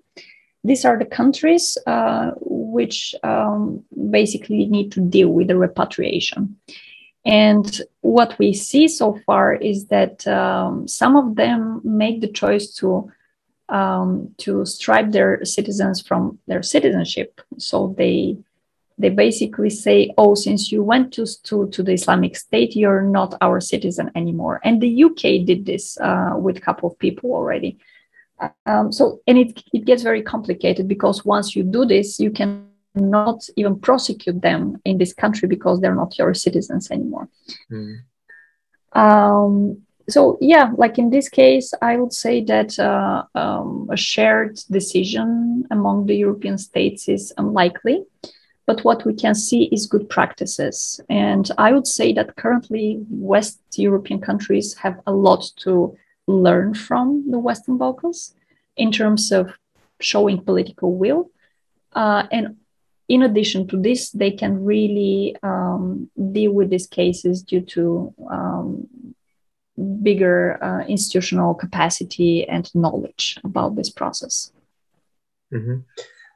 These 0.63 0.85
are 0.85 0.97
the 0.97 1.05
countries 1.05 1.77
uh, 1.85 2.31
which 2.39 3.13
um, 3.21 3.83
basically 4.09 4.65
need 4.65 4.93
to 4.93 5.01
deal 5.01 5.29
with 5.29 5.49
the 5.49 5.57
repatriation. 5.57 6.57
And 7.25 7.81
what 7.99 8.39
we 8.39 8.53
see 8.53 8.87
so 8.87 9.19
far 9.25 9.53
is 9.53 9.87
that 9.87 10.25
um, 10.25 10.87
some 10.87 11.17
of 11.17 11.35
them 11.35 11.81
make 11.83 12.21
the 12.21 12.31
choice 12.31 12.73
to 12.75 13.11
um, 13.67 14.33
to 14.37 14.65
stripe 14.65 15.11
their 15.11 15.45
citizens 15.45 16.01
from 16.01 16.39
their 16.47 16.63
citizenship. 16.63 17.39
So 17.57 17.93
they 17.97 18.37
they 18.99 19.09
basically 19.09 19.69
say, 19.69 20.13
oh, 20.17 20.35
since 20.35 20.71
you 20.71 20.83
went 20.83 21.13
to, 21.13 21.25
to, 21.43 21.69
to 21.69 21.81
the 21.81 21.93
Islamic 21.93 22.35
State, 22.35 22.75
you're 22.75 23.01
not 23.01 23.33
our 23.39 23.61
citizen 23.61 24.11
anymore. 24.13 24.59
And 24.63 24.81
the 24.81 25.05
UK 25.05 25.45
did 25.45 25.65
this 25.65 25.97
uh, 25.99 26.33
with 26.35 26.57
a 26.57 26.61
couple 26.61 26.91
of 26.91 26.99
people 26.99 27.31
already. 27.31 27.79
Um, 28.65 28.91
so, 28.91 29.21
and 29.25 29.37
it, 29.37 29.63
it 29.73 29.85
gets 29.85 30.03
very 30.03 30.21
complicated 30.21 30.87
because 30.89 31.23
once 31.23 31.55
you 31.55 31.63
do 31.63 31.85
this, 31.85 32.19
you 32.19 32.29
can 32.29 32.67
not 32.93 33.47
even 33.55 33.79
prosecute 33.79 34.41
them 34.41 34.77
in 34.83 34.97
this 34.97 35.13
country 35.13 35.47
because 35.47 35.79
they're 35.79 35.95
not 35.95 36.17
your 36.17 36.33
citizens 36.33 36.91
anymore. 36.91 37.29
Mm. 37.71 37.99
Um, 38.91 39.81
so 40.09 40.37
yeah, 40.41 40.71
like 40.75 40.97
in 40.97 41.09
this 41.09 41.29
case, 41.29 41.73
I 41.81 41.95
would 41.97 42.13
say 42.13 42.43
that 42.45 42.77
uh, 42.79 43.23
um, 43.35 43.87
a 43.91 43.97
shared 43.97 44.59
decision 44.69 45.65
among 45.71 46.07
the 46.07 46.15
European 46.15 46.57
states 46.57 47.07
is 47.07 47.31
unlikely. 47.37 48.03
But 48.69 48.83
what 48.83 49.03
we 49.03 49.15
can 49.15 49.33
see 49.33 49.63
is 49.71 49.87
good 49.87 50.07
practices, 50.09 51.01
and 51.09 51.49
I 51.57 51.73
would 51.73 51.87
say 51.87 52.13
that 52.13 52.35
currently 52.35 53.03
West 53.09 53.59
European 53.75 54.21
countries 54.21 54.75
have 54.75 55.01
a 55.07 55.11
lot 55.11 55.43
to 55.63 55.97
learn 56.27 56.75
from 56.75 57.31
the 57.31 57.39
Western 57.39 57.79
Balkans 57.79 58.35
in 58.77 58.91
terms 58.91 59.31
of 59.31 59.57
showing 59.99 60.45
political 60.45 60.95
will. 60.95 61.31
Uh, 61.93 62.27
and 62.31 62.57
in 63.07 63.23
addition 63.23 63.67
to 63.69 63.75
this, 63.75 64.11
they 64.11 64.29
can 64.29 64.63
really 64.63 65.35
um, 65.41 66.11
deal 66.31 66.51
with 66.51 66.69
these 66.69 66.85
cases 66.85 67.41
due 67.41 67.61
to 67.61 68.13
um, 68.29 68.87
bigger 70.03 70.63
uh, 70.63 70.85
institutional 70.85 71.55
capacity 71.55 72.47
and 72.47 72.69
knowledge 72.75 73.39
about 73.43 73.75
this 73.75 73.89
process. 73.89 74.51
Mm-hmm. 75.51 75.79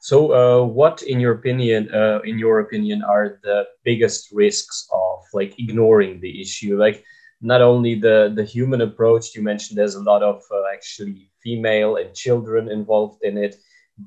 So, 0.03 0.33
uh, 0.35 0.65
what, 0.65 1.01
in 1.03 1.21
your 1.21 1.31
opinion, 1.31 1.87
uh, 1.93 2.19
in 2.25 2.37
your 2.37 2.59
opinion, 2.59 3.03
are 3.03 3.39
the 3.41 3.63
biggest 3.85 4.33
risks 4.33 4.85
of 4.91 5.23
like 5.31 5.57
ignoring 5.57 6.19
the 6.19 6.41
issue? 6.41 6.75
Like, 6.77 7.05
not 7.43 7.61
only 7.61 7.95
the 7.95 8.31
the 8.33 8.43
human 8.43 8.81
approach 8.81 9.35
you 9.35 9.43
mentioned 9.43 9.77
there's 9.77 9.95
a 9.95 10.09
lot 10.11 10.23
of 10.23 10.41
uh, 10.49 10.63
actually 10.73 11.29
female 11.43 11.97
and 11.97 12.15
children 12.15 12.71
involved 12.71 13.19
in 13.21 13.37
it 13.37 13.55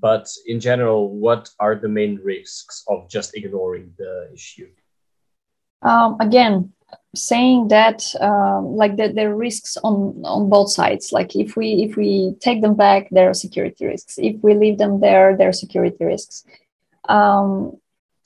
but 0.00 0.26
in 0.46 0.58
general 0.58 1.14
what 1.14 1.50
are 1.60 1.76
the 1.76 1.88
main 1.88 2.18
risks 2.24 2.82
of 2.88 3.08
just 3.08 3.36
ignoring 3.36 3.92
the 3.98 4.30
issue 4.32 4.68
um, 5.82 6.16
again 6.18 6.72
saying 7.16 7.68
that 7.68 8.14
uh, 8.20 8.60
like 8.60 8.96
the, 8.96 9.08
there 9.08 9.30
are 9.30 9.36
risks 9.36 9.76
on 9.82 10.20
on 10.24 10.48
both 10.48 10.70
sides 10.70 11.12
like 11.12 11.34
if 11.34 11.56
we 11.56 11.84
if 11.84 11.96
we 11.96 12.34
take 12.40 12.60
them 12.62 12.74
back 12.74 13.08
there 13.10 13.28
are 13.30 13.34
security 13.34 13.86
risks 13.86 14.18
if 14.18 14.36
we 14.42 14.54
leave 14.54 14.78
them 14.78 15.00
there 15.00 15.36
there 15.36 15.48
are 15.48 15.52
security 15.64 16.04
risks 16.04 16.44
um, 17.08 17.76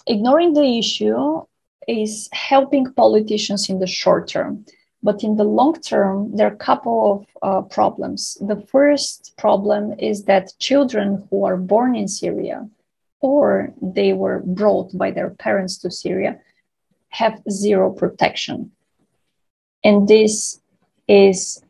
ignoring 0.06 0.54
the 0.54 0.78
issue 0.78 1.42
is 1.88 2.28
helping 2.32 2.92
politicians 2.94 3.68
in 3.70 3.78
the 3.78 3.86
short 3.86 4.28
term 4.28 4.64
but 5.02 5.24
in 5.24 5.36
the 5.36 5.44
long 5.44 5.74
term, 5.80 6.36
there 6.36 6.46
are 6.46 6.52
a 6.52 6.56
couple 6.56 7.12
of 7.12 7.26
uh, 7.42 7.62
problems. 7.68 8.36
The 8.40 8.60
first 8.60 9.32
problem 9.38 9.94
is 9.98 10.24
that 10.24 10.52
children 10.58 11.26
who 11.30 11.44
are 11.44 11.56
born 11.56 11.96
in 11.96 12.06
Syria 12.06 12.68
or 13.20 13.72
they 13.80 14.12
were 14.12 14.40
brought 14.44 14.96
by 14.96 15.10
their 15.10 15.30
parents 15.30 15.78
to 15.78 15.90
Syria 15.90 16.38
have 17.10 17.40
zero 17.50 17.90
protection. 17.90 18.72
And 19.84 20.06
this 20.08 20.60
is 21.08 21.62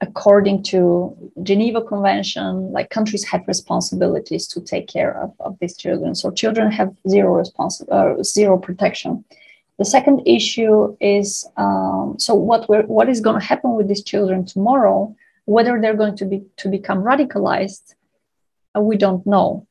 according 0.00 0.62
to 0.62 1.14
Geneva 1.42 1.82
Convention, 1.82 2.72
like 2.72 2.90
countries 2.90 3.24
have 3.24 3.46
responsibilities 3.46 4.46
to 4.48 4.60
take 4.60 4.88
care 4.88 5.12
of, 5.20 5.34
of 5.40 5.58
these 5.60 5.76
children. 5.76 6.14
So 6.14 6.30
children 6.30 6.70
have 6.72 6.94
zero 7.08 7.42
respons- 7.42 7.86
uh, 7.90 8.22
zero 8.22 8.56
protection. 8.56 9.24
The 9.78 9.84
second 9.84 10.22
issue 10.26 10.96
is 11.00 11.48
um, 11.56 12.16
so 12.18 12.34
what 12.34 12.68
what 12.88 13.08
is 13.08 13.20
going 13.20 13.40
to 13.40 13.46
happen 13.46 13.74
with 13.74 13.88
these 13.88 14.02
children 14.02 14.44
tomorrow? 14.44 15.14
Whether 15.46 15.80
they're 15.80 15.96
going 15.96 16.16
to 16.16 16.26
be 16.26 16.42
to 16.58 16.68
become 16.68 17.02
radicalized, 17.02 17.94
uh, 18.76 18.80
we 18.80 18.96
don't 18.96 19.26
know. 19.26 19.66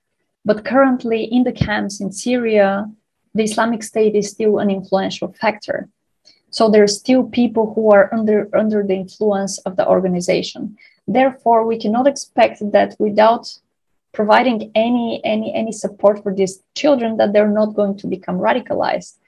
But 0.46 0.66
currently, 0.66 1.24
in 1.26 1.44
the 1.44 1.52
camps 1.52 2.02
in 2.02 2.12
Syria, 2.12 2.90
the 3.36 3.44
Islamic 3.44 3.84
State 3.84 4.16
is 4.16 4.30
still 4.30 4.58
an 4.60 4.70
influential 4.72 5.32
factor. 5.34 5.90
So 6.52 6.70
there 6.70 6.84
are 6.84 6.88
still 6.88 7.24
people 7.24 7.74
who 7.74 7.92
are 7.92 8.14
under 8.14 8.50
under 8.58 8.84
the 8.84 8.96
influence 8.96 9.60
of 9.60 9.76
the 9.76 9.88
organization. 9.88 10.78
Therefore, 11.08 11.66
we 11.66 11.80
cannot 11.80 12.08
expect 12.08 12.60
that 12.72 12.96
without 13.00 13.54
providing 14.14 14.72
any 14.76 15.22
any 15.24 15.54
any 15.54 15.72
support 15.72 16.24
for 16.24 16.34
these 16.34 16.62
children 16.76 17.18
that 17.18 17.34
they're 17.34 17.56
not 17.62 17.76
going 17.76 17.98
to 17.98 18.08
become 18.08 18.38
radicalized 18.38 19.20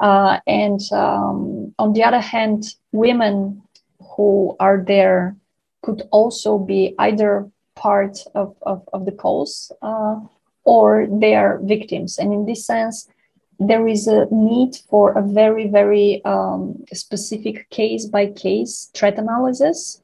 uh, 0.00 0.40
and 0.46 0.80
um, 0.92 1.74
on 1.78 1.92
the 1.92 2.04
other 2.04 2.20
hand, 2.20 2.74
women 2.92 3.62
who 4.16 4.56
are 4.60 4.82
there 4.86 5.36
could 5.82 6.02
also 6.10 6.58
be 6.58 6.94
either 6.98 7.48
part 7.74 8.18
of, 8.34 8.56
of, 8.62 8.86
of 8.92 9.04
the 9.04 9.12
cause 9.12 9.72
uh, 9.82 10.18
or 10.64 11.06
they 11.10 11.34
are 11.34 11.60
victims. 11.62 12.18
And 12.18 12.32
in 12.32 12.44
this 12.44 12.66
sense, 12.66 13.08
there 13.58 13.88
is 13.88 14.06
a 14.06 14.26
need 14.30 14.76
for 14.88 15.12
a 15.12 15.22
very, 15.22 15.68
very 15.68 16.22
um, 16.24 16.84
specific 16.92 17.68
case 17.70 18.06
by 18.06 18.26
case 18.26 18.90
threat 18.94 19.18
analysis. 19.18 20.00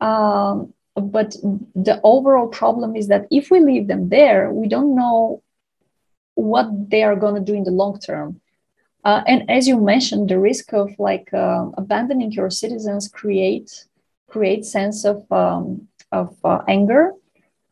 Um, 0.00 0.72
but 0.94 1.36
the 1.74 2.00
overall 2.02 2.48
problem 2.48 2.96
is 2.96 3.08
that 3.08 3.26
if 3.30 3.50
we 3.50 3.60
leave 3.60 3.88
them 3.88 4.08
there, 4.08 4.52
we 4.52 4.68
don't 4.68 4.94
know 4.94 5.42
what 6.34 6.90
they 6.90 7.02
are 7.02 7.16
going 7.16 7.34
to 7.34 7.40
do 7.40 7.54
in 7.54 7.64
the 7.64 7.70
long 7.70 7.98
term. 7.98 8.40
Uh, 9.04 9.22
and 9.26 9.48
as 9.50 9.66
you 9.66 9.80
mentioned, 9.80 10.28
the 10.28 10.38
risk 10.38 10.72
of 10.72 10.90
like 10.98 11.32
uh, 11.32 11.66
abandoning 11.76 12.32
your 12.32 12.50
citizens 12.50 13.08
create 13.08 13.86
create 14.28 14.64
sense 14.64 15.04
of 15.04 15.30
um, 15.32 15.88
of 16.12 16.36
uh, 16.44 16.60
anger 16.68 17.12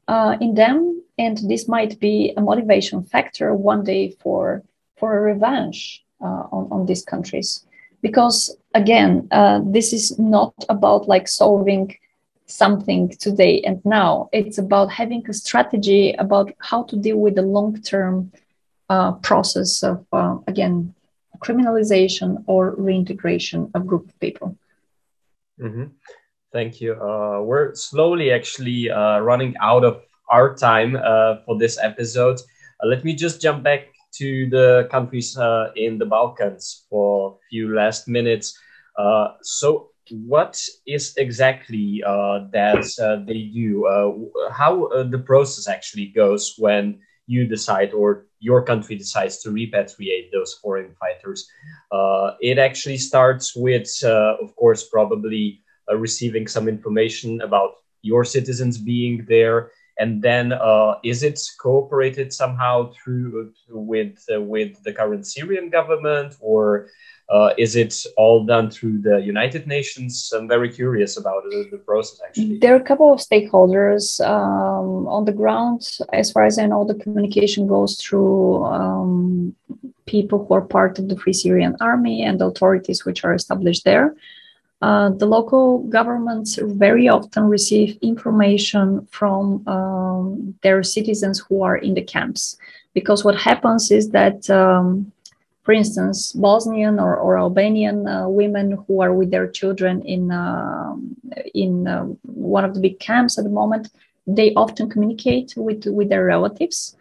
uh, 0.09 0.37
in 0.41 0.55
them, 0.55 1.03
and 1.19 1.39
this 1.49 1.69
might 1.69 1.99
be 2.01 2.33
a 2.37 2.41
motivation 2.41 3.03
factor 3.03 3.55
one 3.55 3.85
day 3.85 4.11
for 4.23 4.63
for 4.97 5.17
a 5.17 5.21
revenge 5.21 6.05
uh, 6.21 6.45
on 6.53 6.69
on 6.71 6.87
these 6.87 7.05
countries. 7.05 7.67
Because 8.03 8.57
again, 8.75 9.29
uh, 9.31 9.61
this 9.65 9.93
is 9.93 10.19
not 10.19 10.55
about 10.69 11.09
like 11.09 11.29
solving 11.29 11.97
something 12.47 13.09
today 13.19 13.61
and 13.63 13.85
now. 13.85 14.29
It's 14.33 14.59
about 14.59 14.91
having 14.91 15.25
a 15.29 15.33
strategy 15.33 16.13
about 16.13 16.53
how 16.59 16.85
to 16.85 16.97
deal 16.97 17.19
with 17.19 17.35
the 17.35 17.43
long 17.43 17.81
term 17.83 18.33
process 19.23 19.83
of 19.83 20.07
again 20.47 20.95
criminalization 21.39 22.43
or 22.47 22.75
reintegration 22.77 23.71
of 23.75 23.87
group 23.87 24.09
of 24.09 24.21
people. 24.21 24.57
Mm-hmm. 25.61 25.85
Thank 26.53 26.81
you. 26.81 26.95
Uh, 26.95 27.43
we're 27.43 27.75
slowly 27.75 28.33
actually 28.33 28.91
uh, 28.91 29.21
running 29.21 29.55
out 29.61 29.85
of 29.85 30.03
our 30.29 30.55
time 30.55 30.97
uh, 30.97 31.37
for 31.45 31.59
this 31.59 31.79
episode. 31.83 32.41
Uh, 32.83 32.87
let 32.87 33.05
me 33.05 33.15
just 33.15 33.41
jump 33.41 33.63
back 33.63 33.89
to 34.19 34.49
the 34.51 34.89
countries 34.91 35.37
uh, 35.37 35.71
in 35.77 35.99
the 35.99 36.07
Balkans 36.07 36.87
for 36.89 37.33
a 37.33 37.39
few 37.51 37.75
last 37.75 38.09
minutes. 38.09 38.59
Uh, 38.99 39.29
so, 39.43 39.91
what 40.11 40.61
is 40.87 41.15
exactly 41.17 42.01
that 42.05 43.25
they 43.27 43.51
do? 43.53 44.31
how 44.53 44.89
the 45.11 45.19
process 45.19 45.67
actually 45.69 46.07
goes 46.07 46.55
when 46.59 47.01
you 47.27 47.47
decide 47.47 47.93
or 47.93 48.27
your 48.39 48.63
country 48.63 48.97
decides 48.97 49.39
to 49.39 49.51
repatriate 49.51 50.31
those 50.33 50.55
foreign 50.55 50.95
fighters. 51.01 51.49
Uh, 51.91 52.33
it 52.41 52.59
actually 52.59 52.97
starts 52.97 53.57
with, 53.57 53.89
uh, 54.05 54.37
of 54.41 54.55
course, 54.57 54.85
probably 54.85 55.63
uh, 55.91 55.97
receiving 55.97 56.47
some 56.47 56.69
information 56.69 57.41
about 57.41 57.73
your 58.03 58.25
citizens 58.25 58.79
being 58.79 59.27
there. 59.29 59.73
And 59.99 60.21
then, 60.21 60.53
uh, 60.53 60.97
is 61.03 61.23
it 61.23 61.41
cooperated 61.59 62.33
somehow 62.33 62.93
through 62.93 63.53
with 63.69 64.25
uh, 64.33 64.41
with 64.41 64.83
the 64.85 64.93
current 64.93 65.27
Syrian 65.27 65.71
government, 65.71 66.37
or 66.41 66.89
uh, 67.29 67.51
is 67.59 67.75
it 67.77 67.95
all 68.17 68.45
done 68.45 68.71
through 68.71 69.01
the 69.01 69.19
United 69.19 69.67
Nations? 69.67 70.33
I'm 70.37 70.47
very 70.47 70.71
curious 70.71 71.17
about 71.17 71.43
the, 71.45 71.69
the 71.71 71.79
process 71.79 72.21
actually. 72.27 72.59
There 72.59 72.75
are 72.75 72.81
a 72.81 72.85
couple 72.85 73.13
of 73.13 73.21
stakeholders 73.21 74.21
um, 74.25 75.09
on 75.09 75.25
the 75.25 75.33
ground. 75.33 75.89
As 76.13 76.31
far 76.31 76.45
as 76.45 76.59
I 76.59 76.67
know, 76.67 76.85
the 76.85 76.95
communication 76.95 77.67
goes 77.67 78.01
through 78.01 78.65
um, 78.65 79.57
people 80.07 80.45
who 80.45 80.55
are 80.55 80.61
part 80.61 80.99
of 80.99 81.09
the 81.09 81.17
Free 81.17 81.33
Syrian 81.33 81.77
Army 81.81 82.23
and 82.23 82.41
authorities 82.41 83.05
which 83.05 83.25
are 83.25 83.35
established 83.35 83.85
there. 83.85 84.15
Uh, 84.83 85.09
the 85.11 85.27
local 85.27 85.79
governments 85.85 86.59
very 86.63 87.09
often 87.09 87.45
receive 87.45 87.99
information 88.03 89.07
from 89.11 89.67
um, 89.67 90.55
their 90.63 90.83
citizens 90.83 91.39
who 91.41 91.63
are 91.63 91.77
in 91.77 91.95
the 91.95 92.03
camps. 92.03 92.59
Because 92.93 93.25
what 93.25 93.37
happens 93.37 93.91
is 93.91 94.11
that 94.11 94.49
um, 94.51 95.13
for 95.67 95.73
instance, 95.73 96.31
Bosnian 96.33 97.01
or, 97.01 97.17
or 97.17 97.39
Albanian 97.39 98.07
uh, 98.07 98.29
women 98.29 98.79
who 98.87 99.03
are 99.03 99.13
with 99.13 99.33
their 99.33 99.49
children 99.49 100.01
in 100.03 100.31
uh, 100.31 100.95
in 101.55 101.87
one 102.23 102.65
of 102.65 102.73
the 102.75 102.81
big 102.81 103.01
camps 103.01 103.37
at 103.37 103.45
the 103.45 103.51
moment, 103.51 103.91
they 104.29 104.55
often 104.55 104.89
communicate 104.89 105.55
with 105.57 105.85
with 105.87 106.09
their 106.09 106.25
relatives 106.25 106.97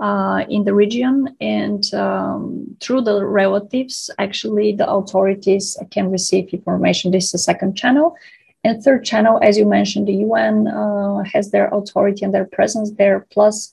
uh, 0.00 0.44
in 0.48 0.64
the 0.64 0.74
region, 0.74 1.36
and 1.40 1.92
um, 1.94 2.76
through 2.80 3.02
the 3.02 3.24
relatives, 3.24 4.10
actually, 4.18 4.72
the 4.72 4.90
authorities 4.90 5.78
can 5.90 6.10
receive 6.10 6.48
information. 6.54 7.10
This 7.10 7.26
is 7.26 7.32
the 7.32 7.38
second 7.38 7.76
channel. 7.76 8.16
And 8.64 8.82
third 8.82 9.04
channel, 9.04 9.38
as 9.42 9.56
you 9.56 9.66
mentioned, 9.66 10.08
the 10.08 10.16
UN 10.26 10.68
uh, 10.68 11.22
has 11.24 11.50
their 11.50 11.68
authority 11.68 12.24
and 12.24 12.34
their 12.34 12.44
presence 12.44 12.90
there. 12.92 13.26
Plus, 13.30 13.72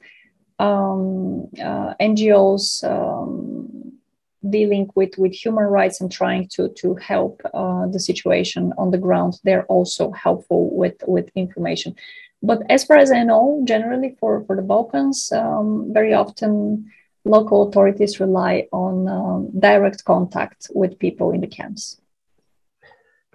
um, 0.59 1.47
uh, 1.61 1.93
NGOs 1.99 2.83
um, 2.83 3.93
dealing 4.49 4.89
with, 4.95 5.17
with 5.17 5.33
human 5.33 5.65
rights 5.65 6.01
and 6.01 6.11
trying 6.11 6.47
to, 6.49 6.69
to 6.69 6.95
help 6.95 7.41
uh, 7.53 7.87
the 7.87 7.99
situation 7.99 8.73
on 8.77 8.91
the 8.91 8.97
ground, 8.97 9.39
they're 9.43 9.65
also 9.65 10.11
helpful 10.11 10.75
with, 10.75 11.03
with 11.07 11.29
information. 11.35 11.95
But 12.41 12.61
as 12.69 12.83
far 12.85 12.97
as 12.97 13.11
I 13.11 13.23
know, 13.23 13.61
generally 13.65 14.15
for, 14.19 14.43
for 14.45 14.55
the 14.55 14.61
Balkans, 14.61 15.31
um, 15.31 15.89
very 15.91 16.13
often 16.13 16.91
local 17.25 17.67
authorities 17.67 18.19
rely 18.19 18.67
on 18.71 19.07
um, 19.07 19.59
direct 19.59 20.05
contact 20.05 20.67
with 20.73 20.99
people 20.99 21.31
in 21.31 21.41
the 21.41 21.47
camps. 21.47 21.99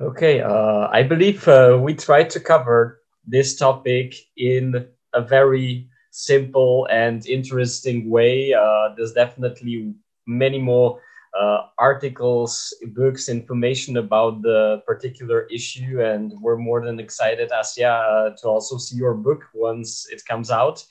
Okay, 0.01 0.41
uh, 0.41 0.89
I 0.91 1.03
believe 1.03 1.47
uh, 1.47 1.79
we 1.81 1.95
tried 1.95 2.31
to 2.31 2.41
cover 2.41 3.03
this 3.27 3.57
topic 3.57 4.15
in 4.37 4.87
a 5.15 5.21
very 5.21 5.89
simple 6.11 6.87
and 6.91 7.25
interesting 7.27 8.11
way. 8.11 8.53
Uh, 8.53 8.95
there's 8.97 9.13
definitely 9.13 9.95
many 10.27 10.59
more 10.59 11.01
uh, 11.39 11.69
articles, 11.79 12.75
books, 12.95 13.29
information 13.29 13.97
about 13.97 14.43
the 14.43 14.83
particular 14.87 15.43
issue, 15.51 16.03
and 16.03 16.33
we're 16.41 16.57
more 16.57 16.85
than 16.85 17.01
excited, 17.01 17.51
Asya, 17.51 17.93
uh, 18.33 18.37
to 18.37 18.49
also 18.49 18.77
see 18.77 18.97
your 18.97 19.15
book 19.15 19.45
once 19.55 20.07
it 20.11 20.23
comes 20.27 20.51
out. 20.51 20.85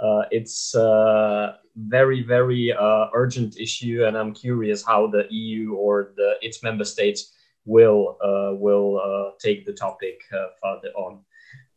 Uh, 0.00 0.22
it's 0.30 0.74
a 0.74 1.56
very, 1.76 2.22
very 2.22 2.72
uh, 2.72 3.06
urgent 3.14 3.58
issue, 3.58 4.04
and 4.06 4.16
I'm 4.16 4.32
curious 4.32 4.84
how 4.84 5.08
the 5.08 5.26
EU 5.30 5.74
or 5.74 6.12
the 6.16 6.34
its 6.40 6.62
member 6.62 6.84
states 6.84 7.32
will 7.64 8.16
uh, 8.22 8.54
will 8.54 9.00
uh, 9.00 9.36
take 9.40 9.66
the 9.66 9.72
topic 9.72 10.20
further 10.62 10.90
on 10.96 11.20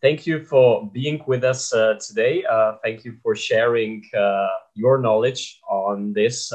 thank 0.01 0.25
you 0.25 0.43
for 0.43 0.89
being 0.91 1.21
with 1.27 1.43
us 1.43 1.73
uh, 1.73 1.95
today. 2.05 2.43
Uh, 2.49 2.73
thank 2.83 3.05
you 3.05 3.15
for 3.21 3.35
sharing 3.35 4.03
uh, 4.17 4.47
your 4.73 4.97
knowledge 4.97 5.59
on 5.69 6.11
this. 6.13 6.51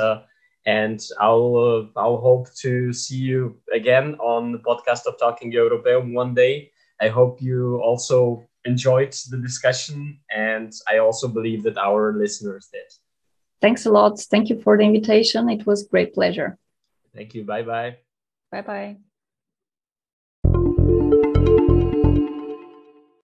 And 0.66 1.00
I'll, 1.20 1.56
uh, 1.96 2.00
I'll 2.00 2.18
hope 2.18 2.52
to 2.56 2.92
see 2.92 3.16
you 3.16 3.56
again 3.72 4.16
on 4.16 4.52
the 4.52 4.58
podcast 4.58 5.06
of 5.06 5.18
Talking 5.18 5.52
Europeum 5.52 6.12
one 6.12 6.34
day. 6.34 6.72
I 7.00 7.08
hope 7.08 7.40
you 7.40 7.80
also 7.82 8.42
enjoyed 8.64 9.12
the 9.30 9.38
discussion, 9.38 10.18
and 10.30 10.72
I 10.90 10.98
also 10.98 11.28
believe 11.28 11.62
that 11.64 11.78
our 11.78 12.12
listeners 12.12 12.68
did. 12.72 12.90
Thanks 13.60 13.86
a 13.86 13.90
lot. 13.90 14.18
Thank 14.18 14.50
you 14.50 14.60
for 14.60 14.76
the 14.76 14.84
invitation. 14.84 15.48
It 15.48 15.66
was 15.66 15.84
great 15.84 16.14
pleasure. 16.14 16.58
Thank 17.14 17.34
you. 17.34 17.44
Bye 17.44 17.62
bye. 17.62 17.96
Bye 18.50 18.62
bye. 18.62 18.96